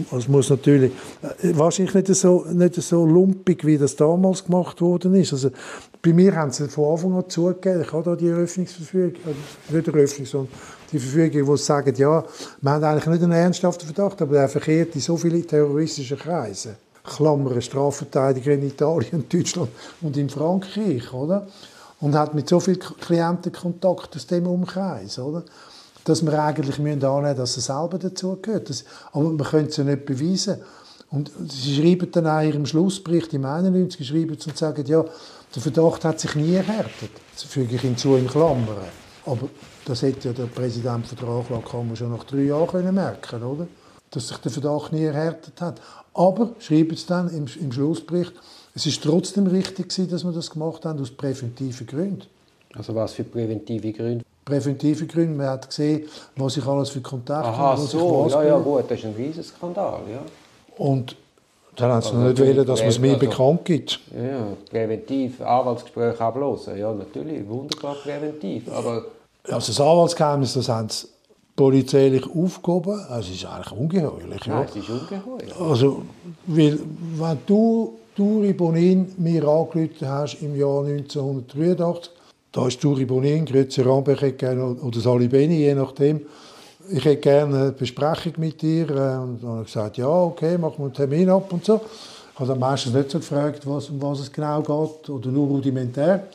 das 0.09 0.29
muss 0.29 0.49
natürlich 0.49 0.93
äh, 1.21 1.51
wahrscheinlich 1.57 1.93
nicht 1.93 2.15
so, 2.15 2.45
nicht 2.49 2.75
so 2.75 3.05
lumpig, 3.05 3.65
wie 3.65 3.77
das 3.77 3.97
damals 3.97 4.45
gemacht 4.45 4.79
worden 4.79 5.13
ist. 5.15 5.33
Also, 5.33 5.49
bei 6.01 6.13
mir 6.13 6.33
haben 6.33 6.51
sie 6.51 6.69
von 6.69 6.93
Anfang 6.93 7.13
an 7.17 7.29
zugegeben, 7.29 7.81
ich 7.81 7.91
habe 7.91 8.03
da 8.03 8.15
die 8.15 8.29
Eröffnungsverfügung, 8.29 9.15
äh, 9.15 9.73
nicht 9.75 9.87
Eröffnung, 9.89 10.25
sondern 10.25 10.53
die 10.93 10.99
Verfügung, 10.99 11.55
die 11.55 11.61
sagen, 11.61 11.93
ja, 11.97 12.23
wir 12.61 12.71
haben 12.71 12.83
eigentlich 12.85 13.05
nicht 13.05 13.23
einen 13.23 13.33
ernsthaften 13.33 13.85
Verdacht, 13.85 14.21
aber 14.21 14.37
er 14.37 14.47
verkehrt 14.47 14.95
in 14.95 15.01
so 15.01 15.17
viele 15.17 15.45
terroristische 15.45 16.15
Kreise. 16.15 16.77
Klammern, 17.03 17.61
Strafverteidiger 17.61 18.53
in 18.53 18.65
Italien, 18.65 19.25
Deutschland 19.27 19.71
und 20.01 20.15
in 20.15 20.29
Frankreich, 20.29 21.11
oder? 21.11 21.47
Und 21.99 22.15
hat 22.15 22.33
mit 22.33 22.47
so 22.47 22.61
vielen 22.61 22.79
Klienten 22.79 23.51
Kontakt 23.51 24.15
aus 24.15 24.25
dem 24.25 24.47
Umkreis, 24.47 25.19
oder? 25.19 25.43
Dass 26.05 26.25
wir 26.25 26.41
eigentlich 26.41 26.79
müssen 26.79 27.03
annehmen 27.03 27.38
dass 27.38 27.55
er 27.57 27.62
selber 27.62 27.98
dazugehört. 27.98 28.69
Aber 29.12 29.24
man 29.24 29.38
könnte 29.38 29.69
es 29.69 29.77
ja 29.77 29.83
nicht 29.83 30.05
beweisen. 30.05 30.57
Und 31.10 31.31
sie 31.48 31.75
schreiben 31.75 32.12
dann 32.12 32.27
auch 32.27 32.41
in 32.41 32.50
ihrem 32.50 32.65
Schlussbericht 32.65 33.33
im 33.33 33.45
91 33.45 34.07
schreiben 34.07 34.31
und 34.31 34.57
sagen, 34.57 34.83
ja, 34.86 35.05
der 35.55 35.62
Verdacht 35.62 36.03
hat 36.05 36.19
sich 36.19 36.36
nie 36.36 36.55
erhärtet. 36.55 37.12
Das 37.33 37.43
füge 37.43 37.75
ich 37.75 37.81
hinzu 37.81 38.15
in 38.15 38.27
Klammern. 38.27 38.67
Aber 39.25 39.48
das 39.86 40.01
hätte 40.01 40.29
ja 40.29 40.33
der 40.33 40.45
Präsident 40.45 41.05
der 41.19 41.27
Anklagekammer 41.27 41.95
schon 41.95 42.12
nach 42.12 42.24
drei 42.24 42.43
Jahren 42.43 42.93
merken 42.93 43.22
können, 43.22 43.43
oder? 43.43 43.67
Dass 44.10 44.27
sich 44.27 44.38
der 44.38 44.51
Verdacht 44.51 44.91
nie 44.91 45.03
erhärtet 45.03 45.62
hat. 45.62 45.79
Aber, 46.13 46.51
schreiben 46.60 46.95
sie 46.95 47.05
dann 47.07 47.29
im, 47.29 47.45
im 47.60 47.72
Schlussbericht, 47.72 48.33
es 48.75 48.86
ist 48.86 49.03
trotzdem 49.03 49.48
richtig 49.48 49.93
dass 50.10 50.24
wir 50.24 50.31
das 50.31 50.50
gemacht 50.50 50.83
haben, 50.86 51.00
aus 51.00 51.12
präventiven 51.12 51.86
Gründen. 51.86 52.24
Also 52.74 52.95
was 52.95 53.13
für 53.13 53.24
präventive 53.24 53.93
Gründe? 53.93 54.25
Präventive 54.45 55.05
Gründe. 55.05 55.35
Man 55.35 55.47
hat 55.47 55.67
gesehen, 55.67 56.07
was 56.35 56.57
ich 56.57 56.65
alles 56.65 56.89
für 56.89 57.01
Kontakte 57.01 57.47
Aha, 57.47 57.77
so, 57.77 58.27
ja, 58.29 58.43
ja, 58.43 58.57
gut, 58.57 58.83
das 58.89 59.00
ist 59.00 59.05
ein 59.05 59.15
riesiger 59.15 59.43
Skandal, 59.43 60.01
ja. 60.12 60.21
Und 60.77 61.15
dann 61.75 61.91
haben 61.91 62.01
sie 62.01 62.09
also, 62.09 62.19
noch 62.19 62.27
nicht 62.29 62.39
wollen, 62.39 62.65
dass 62.65 62.79
man 62.79 62.89
es 62.89 63.00
mir 63.00 63.13
also, 63.13 63.19
bekannt 63.27 63.65
gibt. 63.65 64.00
Ja, 64.12 64.47
präventiv, 64.69 65.41
Anwaltsgespräche 65.41 66.21
ablosen, 66.21 66.77
ja, 66.77 66.93
natürlich, 66.93 67.47
wunderbar 67.47 67.95
präventiv, 67.95 68.71
aber... 68.71 69.05
Also 69.45 69.71
das 69.71 69.81
Anwaltsgeheimnis, 69.81 70.53
das 70.53 70.69
haben 70.69 70.89
sie 70.89 71.07
polizeilich 71.55 72.23
aufgehoben. 72.25 73.00
Also 73.09 73.29
es 73.29 73.35
ist 73.35 73.45
eigentlich 73.45 73.71
ungeheuerlich. 73.71 74.45
Ja, 74.45 74.63
es 74.63 74.75
ist 74.75 74.89
ungeheuerlich. 74.89 75.55
Also, 75.59 76.01
weil, 76.47 76.79
wenn 77.17 77.38
du 77.45 77.93
Turi 78.15 78.53
Bonin 78.53 79.13
mir 79.17 79.47
angerufen 79.47 80.07
hast 80.07 80.35
im 80.41 80.55
Jahr 80.55 80.85
1983, 80.85 82.13
da 82.53 82.67
ist 82.67 82.79
Turi 82.79 83.05
Bonin, 83.05 83.45
Grütze 83.45 83.83
Ramberg 83.83 84.22
oder 84.83 85.00
Sali 85.00 85.27
Beni, 85.27 85.57
je 85.57 85.74
nachdem, 85.74 86.22
ich 86.89 87.03
hätte 87.03 87.22
gerne 87.22 87.57
eine 87.57 87.72
Besprechung 87.72 88.33
mit 88.38 88.62
dir. 88.62 88.83
Und 88.89 89.41
dann 89.41 89.50
habe 89.50 89.62
ich 89.62 89.74
gesagt, 89.74 89.98
ja, 89.98 90.07
okay, 90.07 90.57
machen 90.60 90.75
wir 90.77 90.86
einen 90.86 90.93
Termin 90.93 91.29
ab 91.29 91.51
und 91.51 91.65
so. 91.65 91.81
Ich 92.31 92.39
habe 92.39 92.50
dann 92.50 92.60
meistens 92.60 92.93
nicht 92.93 93.10
so 93.10 93.17
gefragt, 93.17 93.65
was, 93.65 93.89
um 93.89 94.00
was 94.01 94.19
es 94.19 94.31
genau 94.31 94.62
geht 94.62 95.10
oder 95.10 95.31
nur 95.31 95.48
rudimentär. 95.48 96.27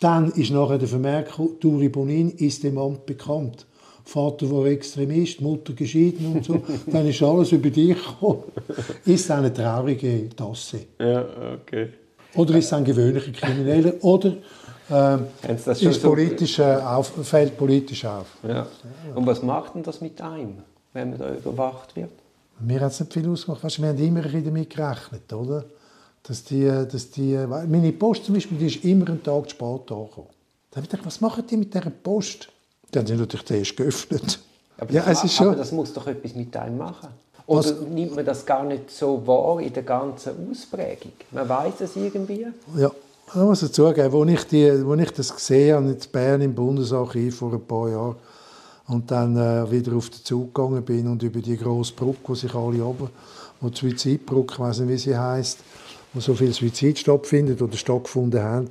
Dann 0.00 0.32
ist 0.32 0.50
nachher 0.50 0.78
der 0.78 0.88
Vermerk, 0.88 1.30
Turi 1.60 1.88
Bonin 1.88 2.30
ist 2.30 2.64
dem 2.64 2.76
Amt 2.76 3.06
bekannt. 3.06 3.64
Vater 4.04 4.50
war 4.50 4.66
Extremist, 4.66 5.40
Mutter 5.40 5.72
geschieden 5.72 6.34
und 6.34 6.44
so. 6.44 6.62
dann 6.86 7.06
ist 7.06 7.22
alles 7.22 7.52
über 7.52 7.70
dich 7.70 7.96
gekommen. 7.96 8.42
Ist 9.04 9.30
eine 9.30 9.52
traurige 9.52 10.30
Tasse. 10.34 10.80
Ja, 10.98 11.24
okay. 11.62 11.90
Oder 12.34 12.56
ist 12.56 12.66
es 12.66 12.72
ein 12.72 12.84
gewöhnlicher 12.84 13.32
Krimineller? 13.32 13.92
Oder 14.02 14.34
ist 14.88 16.02
politisch, 16.02 16.58
äh, 16.58 16.76
auf, 16.76 17.12
fällt 17.22 17.56
politisch 17.56 18.04
auf. 18.04 18.26
Ja. 18.42 18.66
Und 19.14 19.26
was 19.26 19.42
macht 19.42 19.74
denn 19.74 19.82
das 19.82 20.00
mit 20.00 20.20
einem, 20.20 20.58
wenn 20.92 21.10
man 21.10 21.18
da 21.18 21.34
überwacht 21.34 21.94
wird? 21.96 22.10
Mir 22.60 22.80
hat 22.80 22.92
es 22.92 23.00
nicht 23.00 23.12
viel 23.12 23.28
ausgemacht. 23.28 23.62
Weißt, 23.62 23.80
wir 23.80 23.88
haben 23.88 23.98
immer 23.98 24.22
damit 24.22 24.70
gerechnet, 24.70 25.32
oder? 25.32 25.64
Dass 26.22 26.44
die, 26.44 26.64
dass 26.66 27.10
die, 27.10 27.36
meine 27.46 27.92
Post 27.92 28.24
zum 28.24 28.34
Beispiel, 28.34 28.58
die 28.58 28.66
ist 28.66 28.84
immer 28.84 29.08
einen 29.08 29.22
Tag 29.22 29.44
zu 29.44 29.50
spät 29.50 29.62
angekommen. 29.62 30.28
Da 30.70 30.76
habe 30.76 30.84
ich 30.84 30.90
gedacht, 30.90 31.06
was 31.06 31.20
machen 31.20 31.44
die 31.46 31.56
mit 31.56 31.72
dieser 31.72 31.90
Post? 31.90 32.48
Die 32.92 32.98
haben 32.98 33.06
sie 33.06 33.14
natürlich 33.14 33.46
zuerst 33.46 33.76
geöffnet. 33.76 34.40
Aber, 34.78 34.92
ja, 34.92 35.02
das, 35.02 35.18
es 35.18 35.24
ist 35.24 35.36
schon... 35.36 35.48
aber 35.48 35.56
das 35.56 35.72
muss 35.72 35.92
doch 35.92 36.06
etwas 36.06 36.34
mit 36.34 36.56
einem 36.56 36.78
machen. 36.78 37.08
Oder 37.46 37.60
was? 37.60 37.80
nimmt 37.80 38.14
man 38.14 38.24
das 38.24 38.44
gar 38.44 38.64
nicht 38.64 38.90
so 38.90 39.26
wahr 39.26 39.60
in 39.60 39.72
der 39.72 39.82
ganzen 39.82 40.50
Ausprägung? 40.50 41.12
Man 41.30 41.48
weiß 41.48 41.80
es 41.80 41.96
irgendwie? 41.96 42.46
Ja, 42.76 42.90
ich 43.28 43.40
muss 43.40 43.72
zugeben, 43.72 44.14
als 44.14 44.30
ich, 44.30 44.46
die, 44.48 44.70
als 44.70 45.00
ich 45.00 45.10
das 45.10 45.34
gesehen 45.34 45.76
habe, 45.76 45.90
in 45.90 45.98
Bern 46.12 46.40
im 46.40 46.54
Bundesarchiv 46.54 47.38
vor 47.38 47.52
ein 47.52 47.66
paar 47.66 47.88
Jahren, 47.88 48.16
und 48.88 49.10
dann 49.10 49.36
äh, 49.36 49.70
wieder 49.70 49.94
auf 49.96 50.10
den 50.10 50.24
Zug 50.24 50.54
gegangen 50.54 50.82
bin 50.82 51.06
und 51.06 51.22
über 51.22 51.40
die 51.40 51.56
grosse 51.56 51.92
Brücke, 51.92 52.18
wo 52.24 52.34
sich 52.34 52.54
alle 52.54 52.82
oben, 52.82 53.10
wo 53.60 53.68
die 53.68 53.76
Suizidbrücke, 53.76 54.54
ich 54.54 54.60
weiß 54.60 54.80
nicht, 54.80 54.88
wie 54.88 54.98
sie 54.98 55.16
heißt, 55.16 55.58
wo 56.14 56.20
so 56.20 56.34
viel 56.34 56.52
Suizid 56.52 56.98
stattfindet 56.98 57.60
oder 57.60 57.76
stattgefunden 57.76 58.42
haben, 58.42 58.70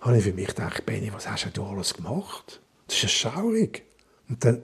habe 0.00 0.16
ich 0.16 0.24
für 0.24 0.32
mich 0.32 0.48
gedacht, 0.48 0.86
Benny, 0.86 1.12
was 1.12 1.28
hast 1.28 1.50
du 1.52 1.62
alles 1.64 1.92
gemacht? 1.92 2.60
Das 2.86 2.96
ist 2.96 3.02
ja 3.02 3.08
schaurig. 3.08 3.84
Und 4.28 4.42
dann 4.42 4.62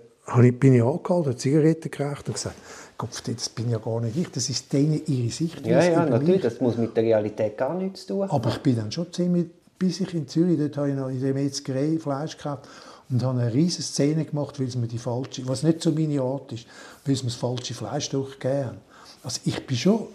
bin 0.59 0.75
ich 0.75 0.83
angehalten, 0.83 1.27
eine 1.27 1.37
Zigarette 1.37 1.91
geraucht 1.91 2.27
und 2.29 2.35
gesagt, 2.35 2.57
Kopf, 2.97 3.21
das 3.23 3.49
bin 3.49 3.71
ja 3.71 3.79
gar 3.79 4.01
nicht 4.01 4.17
ich, 4.17 4.31
das 4.31 4.49
ist 4.49 4.73
denen 4.73 5.03
ihre 5.07 5.31
Sicht. 5.31 5.67
Ja, 5.67 5.83
ja, 5.83 6.07
natürlich, 6.07 6.43
das 6.43 6.61
muss 6.61 6.77
mit 6.77 6.97
der 6.97 7.05
Realität 7.05 7.59
gar 7.59 7.75
nichts 7.75 8.07
zu 8.07 8.15
tun 8.15 8.31
Aber 8.31 8.51
ich 8.51 8.59
bin 8.59 8.77
dann 8.77 8.93
schon 8.93 9.13
ziemlich, 9.13 9.47
bis 9.79 10.01
ich 10.01 10.15
in 10.15 10.29
Zürich, 10.29 10.59
dort 10.59 10.77
habe 10.77 10.91
ich 10.91 10.95
noch 10.95 11.09
in 11.09 11.21
der 11.21 11.35
Metzgerei 11.35 11.99
Fleisch 11.99 12.37
gehabt 12.37 12.69
und 13.11 13.23
habe 13.23 13.41
eine 13.41 13.53
riesige 13.53 13.83
Szene 13.83 14.25
gemacht, 14.25 14.59
weil 14.61 14.69
es 14.69 14.77
mir 14.77 14.87
die 14.87 14.99
falsche, 14.99 15.47
was 15.49 15.63
nicht 15.63 15.83
so 15.83 15.91
meine 15.91 16.21
Art 16.21 16.53
ist, 16.53 16.67
weil 17.05 17.15
es 17.15 17.23
mir 17.23 17.31
das 17.31 17.39
falsche 17.39 17.75
Fleisch 17.75 18.09
durchgegeben 18.11 18.67
haben. 18.67 18.79
Also 19.23 19.41
ich 19.45 19.67
bin 19.67 19.77
schon, 19.77 20.07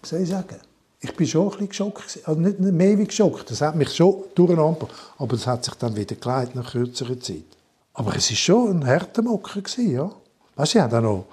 was 0.00 0.10
soll 0.10 0.20
ich 0.20 0.28
sagen, 0.28 0.56
ich 1.00 1.14
bin 1.14 1.26
schon 1.26 1.44
ein 1.44 1.50
bisschen 1.50 1.68
geschockt, 1.68 2.20
also 2.24 2.40
nicht 2.40 2.60
mehr 2.60 2.98
wie 2.98 3.04
geschockt, 3.04 3.50
das 3.50 3.60
hat 3.60 3.76
mich 3.76 3.94
schon 3.94 4.24
durcheinander, 4.34 4.88
aber 5.18 5.36
das 5.36 5.46
hat 5.46 5.64
sich 5.64 5.74
dann 5.74 5.94
wieder 5.94 6.16
geleitet 6.16 6.54
nach 6.54 6.72
kürzerer 6.72 7.20
Zeit. 7.20 7.44
Aber 7.92 8.16
es 8.16 8.30
war 8.30 8.36
schon 8.36 8.70
ein 8.70 8.86
harter 8.86 9.22
Mocker, 9.22 9.60
ja. 9.78 10.10
Weißt 10.56 10.74
du, 10.74 10.78
ich 10.78 10.82
habe 10.82 11.00
noch 11.02 11.26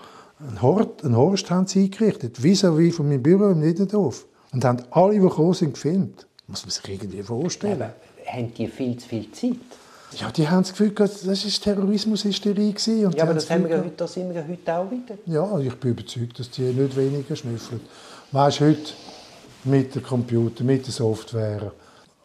einen, 0.47 0.61
Hort, 0.61 1.03
einen 1.03 1.15
Horst 1.15 1.49
haben 1.49 1.67
sie 1.67 1.83
eingerichtet, 1.83 2.41
vis-à-vis 2.41 2.95
von 2.95 3.07
meinem 3.07 3.23
Büro 3.23 3.49
im 3.49 3.59
Niederdorf. 3.59 4.25
Und 4.51 4.65
haben 4.65 4.83
alle, 4.91 5.13
die 5.13 5.19
gekommen 5.19 5.53
sind, 5.53 5.73
gefilmt. 5.73 6.27
Muss 6.47 6.63
man 6.63 6.71
sich 6.71 6.89
irgendwie 6.89 7.23
vorstellen. 7.23 7.79
Ja, 7.79 8.33
haben 8.33 8.53
die 8.53 8.67
viel 8.67 8.97
zu 8.97 9.07
viel 9.07 9.31
Zeit? 9.31 9.57
Ja, 10.19 10.29
die 10.29 10.47
haben 10.47 10.63
das 10.63 10.71
Gefühl, 10.71 10.91
das 10.91 11.25
war 11.25 11.73
Terrorismushysterie. 11.75 13.05
Und 13.05 13.15
ja, 13.15 13.23
aber 13.23 13.33
das, 13.33 13.49
haben 13.49 13.67
wir 13.67 13.77
heute, 13.77 13.91
das 13.95 14.13
sind 14.13 14.33
wir 14.33 14.45
heute 14.45 14.75
auch 14.75 14.91
wieder. 14.91 15.17
Ja, 15.25 15.57
ich 15.59 15.73
bin 15.75 15.91
überzeugt, 15.91 16.37
dass 16.37 16.49
die 16.49 16.63
nicht 16.63 16.97
weniger 16.97 17.35
schnüffeln. 17.35 17.79
Weißt 18.33 18.59
du, 18.59 18.65
heute 18.65 18.93
mit 19.63 19.95
dem 19.95 20.03
Computer, 20.03 20.65
mit 20.65 20.85
der 20.85 20.93
Software. 20.93 21.71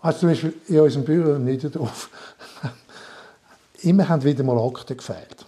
Also 0.00 0.20
zum 0.20 0.28
Beispiel 0.30 0.54
in 0.66 0.80
unserem 0.80 1.04
Büro 1.04 1.34
im 1.34 1.44
Niederdorf 1.44 2.10
immer 3.82 4.08
haben 4.08 4.24
wieder 4.24 4.42
mal 4.42 4.58
Akten 4.58 4.96
gefehlt. 4.96 5.45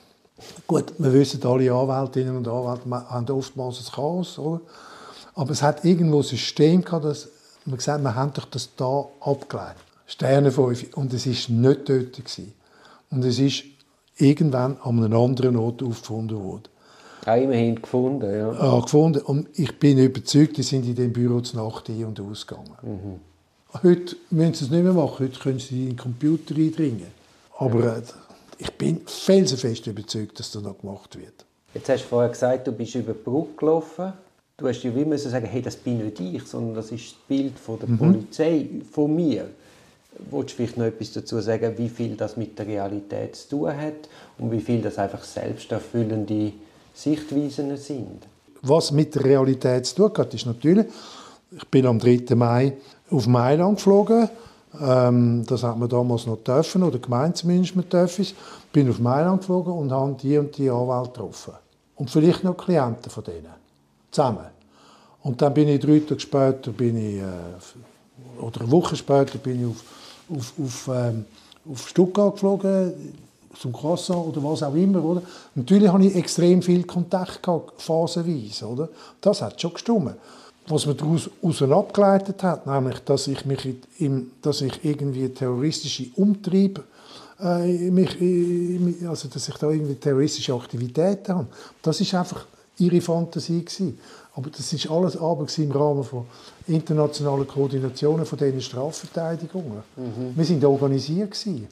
Gut, 0.69 0.93
wir 0.99 1.15
wissen, 1.15 1.43
alle 1.45 1.73
Anwältinnen 1.73 2.37
und 2.37 2.47
Anwälte 2.47 2.91
haben 2.91 3.31
oftmals 3.31 3.81
ein 3.81 3.91
Chaos, 3.91 4.39
oder? 4.39 4.61
Aber 5.35 5.51
es 5.51 5.63
hat 5.63 5.83
irgendwo 5.83 6.19
ein 6.19 6.25
System 6.25 6.85
gehabt, 6.85 7.07
dass 7.07 7.27
man 7.65 7.79
gesagt 7.79 8.05
wir 8.05 8.15
haben 8.15 8.35
doch 8.35 8.45
das 8.45 8.69
da 8.77 9.07
abgelehnt. 9.21 9.77
Sterne 10.07 10.53
5. 10.53 10.95
Und 10.95 11.15
es 11.15 11.27
war 11.27 11.57
nicht 11.57 11.89
dort. 11.89 12.13
Gewesen. 12.13 12.53
Und 13.11 13.25
es 13.25 13.39
ist 13.39 13.65
irgendwann 14.19 14.77
an 14.83 15.03
einem 15.03 15.19
anderen 15.19 15.57
Ort 15.57 15.83
aufgefunden 15.83 16.39
worden. 16.39 16.65
Ja, 17.25 17.37
immerhin 17.37 17.81
gefunden, 17.81 18.31
ja. 18.31 18.53
Ja, 18.53 18.81
gefunden. 18.81 19.21
Und 19.21 19.49
ich 19.55 19.79
bin 19.79 19.97
überzeugt, 19.97 20.59
die 20.59 20.63
sind 20.63 20.85
in 20.85 20.95
dem 20.95 21.15
Büro 21.15 21.41
zur 21.41 21.65
Nacht 21.65 21.89
ein- 21.89 22.05
und 22.05 22.21
ausgegangen. 22.21 22.77
Mhm. 22.83 23.21
Heute 23.83 24.17
müssen 24.29 24.53
sie 24.53 24.65
es 24.67 24.71
nicht 24.71 24.85
mehr 24.85 24.93
machen. 24.93 25.27
Heute 25.27 25.39
können 25.39 25.61
sie 25.61 25.85
in 25.85 25.89
den 25.91 25.97
Computer 25.97 26.55
eindringen. 26.55 27.07
Aber 27.57 27.85
ja. 27.85 28.03
Ich 28.59 28.73
bin 28.73 29.03
felsenfest 29.07 29.87
überzeugt, 29.87 30.39
dass 30.39 30.51
das 30.51 30.63
noch 30.63 30.79
gemacht 30.79 31.17
wird. 31.17 31.47
Jetzt 31.75 31.89
hast 31.89 32.03
du 32.05 32.09
vorher 32.09 32.31
gesagt, 32.31 32.67
du 32.67 32.73
bist 32.73 32.95
über 32.97 33.13
die 33.13 33.23
Brücke 33.23 33.55
gelaufen. 33.57 34.13
Du 34.57 34.67
hast 34.67 34.83
ja 34.83 34.95
wie 34.95 35.05
müssen 35.05 35.31
sagen, 35.31 35.47
hey, 35.47 35.63
das 35.63 35.77
bin 35.77 35.99
nicht 35.99 36.19
ich, 36.19 36.43
sondern 36.45 36.75
das 36.75 36.91
ist 36.91 37.13
das 37.13 37.15
Bild 37.29 37.57
von 37.59 37.79
der 37.79 37.89
mhm. 37.89 37.99
Polizei, 37.99 38.69
von 38.91 39.15
mir. 39.15 39.49
Willst 40.31 40.51
du 40.51 40.57
vielleicht 40.57 40.77
noch 40.77 40.87
etwas 40.87 41.13
dazu 41.13 41.41
sagen, 41.41 41.75
wie 41.79 41.89
viel 41.89 42.17
das 42.17 42.37
mit 42.37 42.59
der 42.59 42.67
Realität 42.67 43.37
zu 43.37 43.51
tun 43.51 43.77
hat 43.77 44.09
und 44.39 44.51
wie 44.51 44.61
viel 44.61 44.83
das 44.83 44.99
einfach 44.99 45.23
selbsterfüllende 45.23 46.53
Sichtweisen 46.93 47.77
sind? 47.77 48.27
Was 48.63 48.91
mit 48.91 49.15
der 49.15 49.25
Realität 49.25 49.87
zu 49.87 49.95
tun 49.95 50.13
hat, 50.19 50.35
ist 50.35 50.47
natürlich, 50.47 50.87
ich 51.57 51.69
bin 51.69 51.87
am 51.87 52.01
3. 52.01 52.35
Mai 52.35 52.73
auf 53.11 53.29
Mailand 53.29 53.77
geflogen 53.77 54.29
ähm, 54.81 55.45
das 55.47 55.63
hat 55.63 55.79
man 55.79 55.89
damals 55.89 56.27
noch 56.27 56.39
dürfen, 56.39 56.83
oder 56.83 56.99
gemeint 56.99 57.37
zumindest, 57.37 57.77
man 57.77 57.89
dürfen 57.89 58.23
es. 58.23 58.35
Bin 58.73 58.91
auf 58.91 58.99
Mailand 58.99 59.41
geflogen 59.41 59.73
und 59.73 59.91
habe 59.91 60.17
die 60.21 60.37
und 60.39 60.57
die 60.57 60.71
Anwälte 60.71 61.11
getroffen. 61.11 61.55
Und 61.97 62.11
vielleicht 62.11 62.45
noch 62.45 62.57
Klienten 62.57 63.11
von 63.11 63.25
denen. 63.25 63.55
Zusammen. 64.11 64.47
Und 65.23 65.43
dann 65.43 65.55
bin 65.55 65.69
ich 65.69 65.81
drei 65.81 66.01
Tage 66.01 66.21
später, 66.21 66.71
bin 66.71 66.97
ich, 66.97 67.17
äh, 67.17 68.41
oder 68.41 68.61
eine 68.61 68.71
Woche 68.71 68.97
später, 68.97 69.39
bin 69.39 69.61
ich 69.61 69.67
auf, 69.67 69.85
auf, 70.37 70.53
auf, 70.63 70.91
ähm, 70.95 71.25
auf 71.71 71.89
Stuttgart 71.89 72.35
geflogen, 72.35 72.95
zum 73.59 73.73
Croissant 73.73 74.27
oder 74.27 74.43
was 74.45 74.63
auch 74.63 74.75
immer, 74.75 75.03
oder? 75.03 75.23
Natürlich 75.55 75.89
habe 75.89 76.05
ich 76.05 76.15
extrem 76.15 76.63
viel 76.63 76.85
Kontakt 76.85 77.43
gehabt, 77.43 77.81
phasenweise, 77.81 78.67
oder? 78.67 78.89
Das 79.21 79.43
hat 79.43 79.61
schon 79.61 79.73
gestimmt. 79.73 80.15
Was 80.69 80.87
man 80.87 80.97
daraus 80.97 81.31
abgeleitet 81.63 82.43
hat, 82.43 82.67
nämlich, 82.67 82.99
dass 83.01 83.27
ich 83.27 83.45
mich 83.45 83.77
im, 83.99 84.33
dass 84.43 84.61
ich 84.61 84.85
irgendwie 84.85 85.29
terroristische 85.31 86.07
Umtriebe 86.17 86.85
äh, 87.41 87.91
mich, 87.91 88.21
äh, 88.21 89.07
also 89.07 89.29
dass 89.29 89.49
ich 89.49 89.55
da 89.57 89.71
irgendwie 89.71 89.95
terroristische 89.95 90.55
Aktivitäten 90.55 91.35
habe. 91.35 91.47
Das 91.83 92.01
ist 92.01 92.15
einfach 92.15 92.47
ihre 92.79 93.01
Fantasie 93.01 93.65
gewesen. 93.65 93.99
Aber 94.35 94.51
das 94.51 94.73
ist 94.73 94.89
alles 94.91 95.17
aber 95.17 95.47
im 95.57 95.73
Rahmen 95.73 96.05
von 96.05 96.27
internationalen 96.67 97.47
Koordinationen 97.47 98.25
von 98.25 98.39
diesen 98.39 98.61
Strafverteidigungen. 98.61 99.83
Mhm. 99.97 100.33
Wir 100.37 100.45
sind 100.45 100.65
organisiert 100.65 101.33
gewesen. 101.33 101.67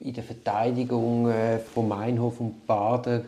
In 0.00 0.14
der 0.14 0.24
Verteidigung 0.24 1.30
von 1.74 1.88
Meinhof 1.88 2.40
und 2.40 2.66
Bader, 2.66 3.22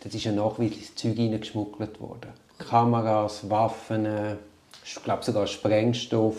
das 0.00 0.12
ist 0.12 0.24
ja 0.24 0.32
nachweislich 0.32 0.92
Zeug 0.96 1.14
geschmuggelt 1.14 2.00
worden. 2.00 2.30
Kameras, 2.58 3.48
Waffen, 3.48 4.06
ich 4.84 5.02
glaube 5.02 5.24
sogar 5.24 5.46
Sprengstoff. 5.46 6.36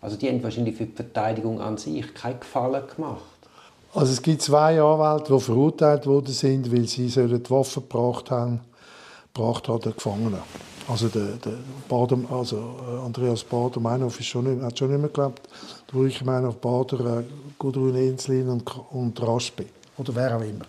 Also 0.00 0.16
die 0.16 0.28
haben 0.28 0.42
wahrscheinlich 0.42 0.76
für 0.76 0.86
die 0.86 0.94
Verteidigung 0.94 1.60
an 1.60 1.76
sich 1.76 2.14
keinen 2.14 2.40
Gefallen 2.40 2.82
gemacht. 2.94 3.22
Also 3.92 4.12
es 4.12 4.22
gibt 4.22 4.42
zwei 4.42 4.80
Anwälte, 4.80 5.34
die 5.34 5.40
verurteilt 5.40 6.06
worden 6.06 6.32
sind, 6.32 6.72
weil 6.72 6.86
sie 6.86 7.08
die 7.08 7.50
Waffen 7.50 7.82
gebracht 7.82 8.30
haben, 8.30 8.60
gebracht 9.34 9.68
haben 9.68 9.80
den 9.80 9.94
Gefangenen. 9.94 10.40
Also, 10.88 11.08
der, 11.08 11.36
der 11.36 11.52
Bader, 11.88 12.18
also 12.30 12.56
äh, 12.56 13.04
Andreas 13.04 13.44
Bader, 13.44 13.78
Meinhof 13.78 14.18
ist 14.18 14.26
schon 14.26 14.52
nicht, 14.52 14.62
hat 14.62 14.76
schon 14.76 14.90
nicht 14.90 15.16
mehr. 15.16 15.32
Der 15.88 15.94
Ulrich 15.94 16.24
Meinhof, 16.24 16.56
Bader, 16.56 17.18
äh, 17.18 17.22
Gudrun 17.58 17.94
Enslin 17.94 18.48
und, 18.48 18.64
und 18.90 19.22
Raspe. 19.22 19.66
Oder 19.98 20.14
wer 20.16 20.36
auch 20.36 20.42
immer. 20.42 20.64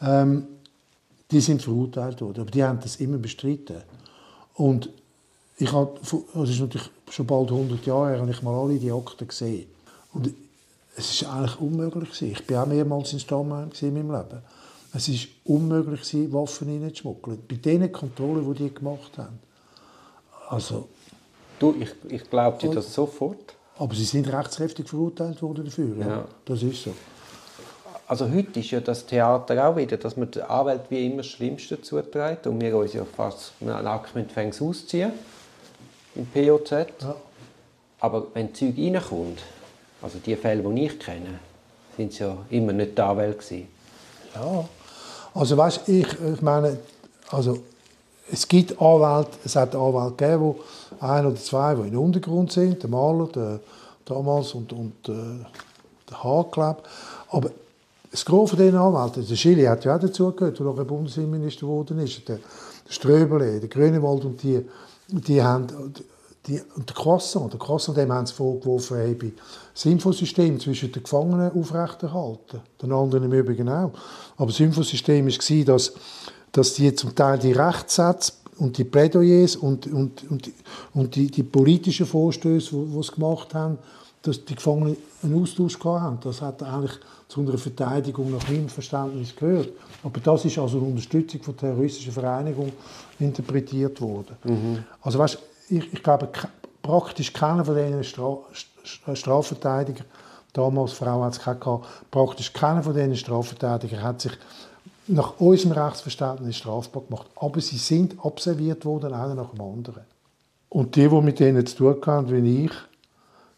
Ähm, 0.00 0.46
die 1.30 1.40
sind 1.40 1.62
verurteilt 1.62 2.20
worden, 2.20 2.40
aber 2.40 2.50
die 2.50 2.64
haben 2.64 2.80
das 2.80 2.96
immer 2.96 3.18
bestritten. 3.18 3.76
Und 4.54 4.90
ich 5.58 5.72
habe, 5.72 5.98
das 6.00 6.50
ist 6.50 6.60
natürlich 6.60 6.90
schon 7.10 7.26
bald 7.26 7.50
100 7.50 7.84
Jahre 7.86 8.10
her, 8.10 8.20
habe 8.20 8.30
ich 8.30 8.42
mal 8.42 8.54
alle 8.54 8.78
die 8.78 8.90
Akten 8.90 9.28
gesehen. 9.28 9.66
Und 10.12 10.32
es 10.96 11.24
war 11.24 11.36
eigentlich 11.36 11.60
unmöglich. 11.60 12.22
Ich 12.22 12.50
war 12.50 12.64
auch 12.64 12.66
mehrmals 12.66 13.12
in 13.12 13.20
Stammheim 13.20 13.70
in 13.80 13.94
meinem 13.94 14.12
Leben. 14.12 14.42
Es 14.94 15.08
war 15.08 15.54
unmöglich, 15.54 16.32
Waffen 16.32 16.68
reinzuschmuggeln. 16.68 17.42
Bei 17.48 17.56
den 17.56 17.90
Kontrollen, 17.90 18.52
die 18.54 18.64
die 18.64 18.74
gemacht 18.74 19.16
haben. 19.16 19.38
Also, 20.48 20.88
du, 21.58 21.74
ich, 21.80 21.90
ich 22.12 22.28
glaube 22.28 22.58
dir 22.58 22.70
das 22.70 22.92
sofort. 22.92 23.54
Aber 23.78 23.94
sie 23.94 24.04
sind 24.04 24.30
rechtskräftig 24.30 24.86
verurteilt 24.86 25.40
worden 25.40 25.64
dafür. 25.64 25.96
Ja. 25.96 26.06
ja. 26.06 26.24
Das 26.44 26.62
ist 26.62 26.82
so. 26.82 26.92
Also 28.06 28.30
heute 28.30 28.60
ist 28.60 28.70
ja 28.70 28.80
das 28.80 29.06
Theater 29.06 29.68
auch 29.68 29.76
wieder, 29.76 29.96
dass 29.96 30.16
man 30.16 30.30
der 30.30 30.50
Anwalt 30.50 30.82
wie 30.90 31.06
immer 31.06 31.18
das 31.18 31.28
Schlimmste 31.28 31.80
zuträgt 31.80 32.46
und 32.46 32.60
wir 32.60 32.76
uns 32.76 32.92
ja 32.92 33.04
fast 33.04 33.52
nackt 33.60 34.14
mit 34.14 34.32
Fängs 34.32 34.60
ausziehen 34.60 35.12
im 36.14 36.26
POZ. 36.26 36.70
Ja. 36.70 37.14
Aber 38.00 38.26
wenn 38.34 38.54
Zeug 38.54 38.74
reinkommt, 38.76 39.40
also 40.02 40.18
die 40.18 40.36
Fälle, 40.36 40.62
die 40.62 40.86
ich 40.86 40.98
kenne, 40.98 41.38
sind 41.96 42.12
es 42.12 42.18
ja 42.18 42.36
immer 42.50 42.72
nicht 42.72 42.98
die 42.98 43.02
Anwälte 43.02 43.62
Ja, 44.34 44.68
also 45.34 45.56
weißt, 45.56 45.88
ich, 45.88 46.08
ich 46.34 46.42
meine, 46.42 46.78
also 47.30 47.58
es 48.30 48.46
gibt 48.48 48.80
Anwälte, 48.80 49.30
es 49.44 49.56
hat 49.56 49.74
Anwälte 49.74 50.16
gegeben, 50.16 50.42
wo 50.42 50.60
ein 51.00 51.26
oder 51.26 51.36
zwei, 51.36 51.74
die 51.74 51.88
im 51.88 51.98
Untergrund 51.98 52.52
sind, 52.52 52.82
der 52.82 52.90
Maler, 52.90 53.28
der 53.28 53.60
damals 54.04 54.52
und, 54.54 54.72
und 54.72 55.08
äh, 55.08 55.44
der 56.10 56.24
Haarkleb. 56.24 56.76
Aber 57.30 57.50
das 58.12 58.24
Gros 58.24 58.50
von 58.50 58.58
diesen 58.58 58.78
der 59.28 59.36
Schili 59.36 59.64
hat 59.64 59.84
ja 59.84 59.96
auch 59.96 60.00
dazugehört, 60.00 60.58
der 60.58 60.66
nachher 60.66 60.84
Bundesinnenminister 60.84 61.62
geworden 61.62 61.98
ist, 61.98 62.28
der, 62.28 62.38
Ströbele, 62.88 63.58
der 63.58 63.68
Grünewald 63.68 64.24
und 64.24 64.42
die, 64.42 64.64
die 65.08 65.42
haben 65.42 65.66
die, 66.46 66.60
und 66.74 66.88
der 66.88 66.96
Croissant, 66.96 67.52
der 67.52 67.58
Croissant, 67.58 67.96
dem 67.96 68.12
haben 68.12 68.26
sie 68.26 68.34
vorgeworfen, 68.34 68.98
habe 68.98 69.32
das 69.72 69.84
Infosystem 69.84 70.58
zwischen 70.58 70.90
den 70.90 71.02
Gefangenen 71.02 71.52
aufrechterhalten. 71.52 72.60
Den 72.82 72.92
anderen 72.92 73.24
im 73.24 73.32
Übrigen 73.32 73.68
auch. 73.68 73.92
Aber 74.36 74.50
das 74.50 74.60
Infosystem 74.60 75.26
war, 75.26 75.64
dass, 75.64 75.92
dass 76.50 76.74
die 76.74 76.94
zum 76.94 77.14
Teil 77.14 77.38
die 77.38 77.52
Rechtssätze 77.52 78.32
und 78.58 78.76
die 78.76 78.84
Plädoyers 78.84 79.56
und, 79.56 79.86
und, 79.86 80.28
und, 80.30 80.50
und 80.94 81.14
die, 81.14 81.30
die 81.30 81.44
politischen 81.44 82.06
Vorstöße, 82.06 82.74
die 82.74 83.02
sie 83.02 83.12
gemacht 83.12 83.54
haben, 83.54 83.78
dass 84.22 84.44
die 84.44 84.54
Gefangenen 84.54 84.96
einen 85.22 85.42
Austausch 85.42 85.78
hatten. 85.84 86.18
Das 86.22 86.42
hat 86.42 86.62
eigentlich 86.62 86.98
zu 87.32 87.40
einer 87.40 87.56
Verteidigung 87.56 88.30
nach 88.30 88.46
meinem 88.46 88.68
Verständnis 88.68 89.34
gehört. 89.34 89.70
Aber 90.04 90.20
das 90.20 90.44
ist 90.44 90.58
also 90.58 90.76
eine 90.76 90.86
Unterstützung 90.88 91.42
von 91.42 91.56
terroristischen 91.56 92.12
Vereinigungen 92.12 92.74
interpretiert 93.18 93.98
worden. 94.02 94.36
Mhm. 94.44 94.84
Also 95.00 95.18
weißt, 95.18 95.38
ich, 95.70 95.92
ich 95.94 96.02
glaube, 96.02 96.28
praktisch 96.82 97.32
keiner 97.32 97.64
von 97.64 97.74
diesen 97.74 98.04
Stra 98.04 98.38
Strafverteidigern, 99.14 100.04
damals 100.52 100.92
Frau 100.92 101.22
hat 101.22 101.32
es 101.32 101.38
gehabt, 101.38 101.86
praktisch 102.10 102.52
keiner 102.52 102.82
von 102.82 102.92
diesen 102.92 103.16
Strafverteidigern 103.16 104.02
hat 104.02 104.20
sich 104.20 104.32
nach 105.06 105.40
unserem 105.40 105.72
Rechtsverständnis 105.72 106.56
strafbar 106.56 107.02
gemacht. 107.08 107.28
Aber 107.36 107.60
sie 107.60 107.78
sind 107.78 108.16
observiert 108.22 108.84
worden, 108.84 109.14
einer 109.14 109.34
nach 109.34 109.50
dem 109.50 109.60
anderen. 109.62 110.02
Und 110.68 110.96
die, 110.96 111.08
die 111.08 111.20
mit 111.22 111.40
denen 111.40 111.64
zu 111.64 111.76
tun 111.76 111.96
haben, 112.04 112.30
wie 112.30 112.66
ich, 112.66 112.72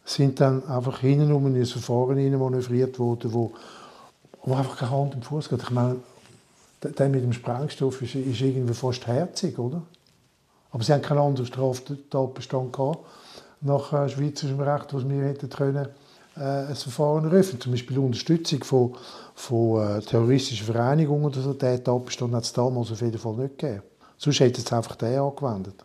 sind 0.04 0.40
dann 0.40 0.66
einfach 0.68 1.00
hinten 1.00 1.32
um 1.32 1.46
in 1.46 1.56
ein 1.56 1.66
Verfahren 1.66 2.38
manövriert 2.38 2.98
worden, 2.98 3.32
wo, 3.32 3.52
wo 4.42 4.54
einfach 4.54 4.76
keine 4.76 4.90
Hand 4.90 5.14
und 5.14 5.24
Fuß 5.24 5.48
geht. 5.48 5.62
Ich 5.62 5.70
meine, 5.70 5.96
der 6.82 7.08
mit 7.08 7.22
dem 7.22 7.32
Sprengstoff 7.32 8.02
ist, 8.02 8.14
ist 8.14 8.40
irgendwie 8.40 8.74
fast 8.74 9.06
herzig, 9.06 9.58
oder? 9.58 9.82
Aber 10.70 10.82
sie 10.82 10.92
haben 10.92 11.02
keinen 11.02 11.18
anderen 11.18 11.46
Straftatbestand 11.46 12.72
gehabt, 12.72 12.98
nach 13.60 13.92
äh, 13.92 14.08
schweizerischem 14.08 14.60
Recht, 14.60 14.92
was 14.92 15.08
wir 15.08 15.24
hätten 15.24 15.48
können, 15.48 15.88
äh, 16.36 16.40
ein 16.40 16.74
Verfahren 16.74 17.24
eröffnen. 17.24 17.60
Zum 17.60 17.72
Beispiel 17.72 17.98
Unterstützung 17.98 18.62
von, 18.64 18.94
von 19.34 19.98
äh, 19.98 20.00
terroristischen 20.02 20.66
Vereinigungen 20.66 21.26
oder 21.26 21.40
so. 21.40 21.54
Den 21.54 21.82
Tatbestand 21.82 22.34
hat 22.34 22.44
es 22.44 22.52
damals 22.52 22.90
auf 22.90 23.00
jeden 23.00 23.18
Fall 23.18 23.34
nicht 23.34 23.58
gegeben. 23.58 23.82
Sonst 24.18 24.40
hätte 24.40 24.60
es 24.60 24.72
einfach 24.72 24.96
den 24.96 25.18
angewendet. 25.18 25.84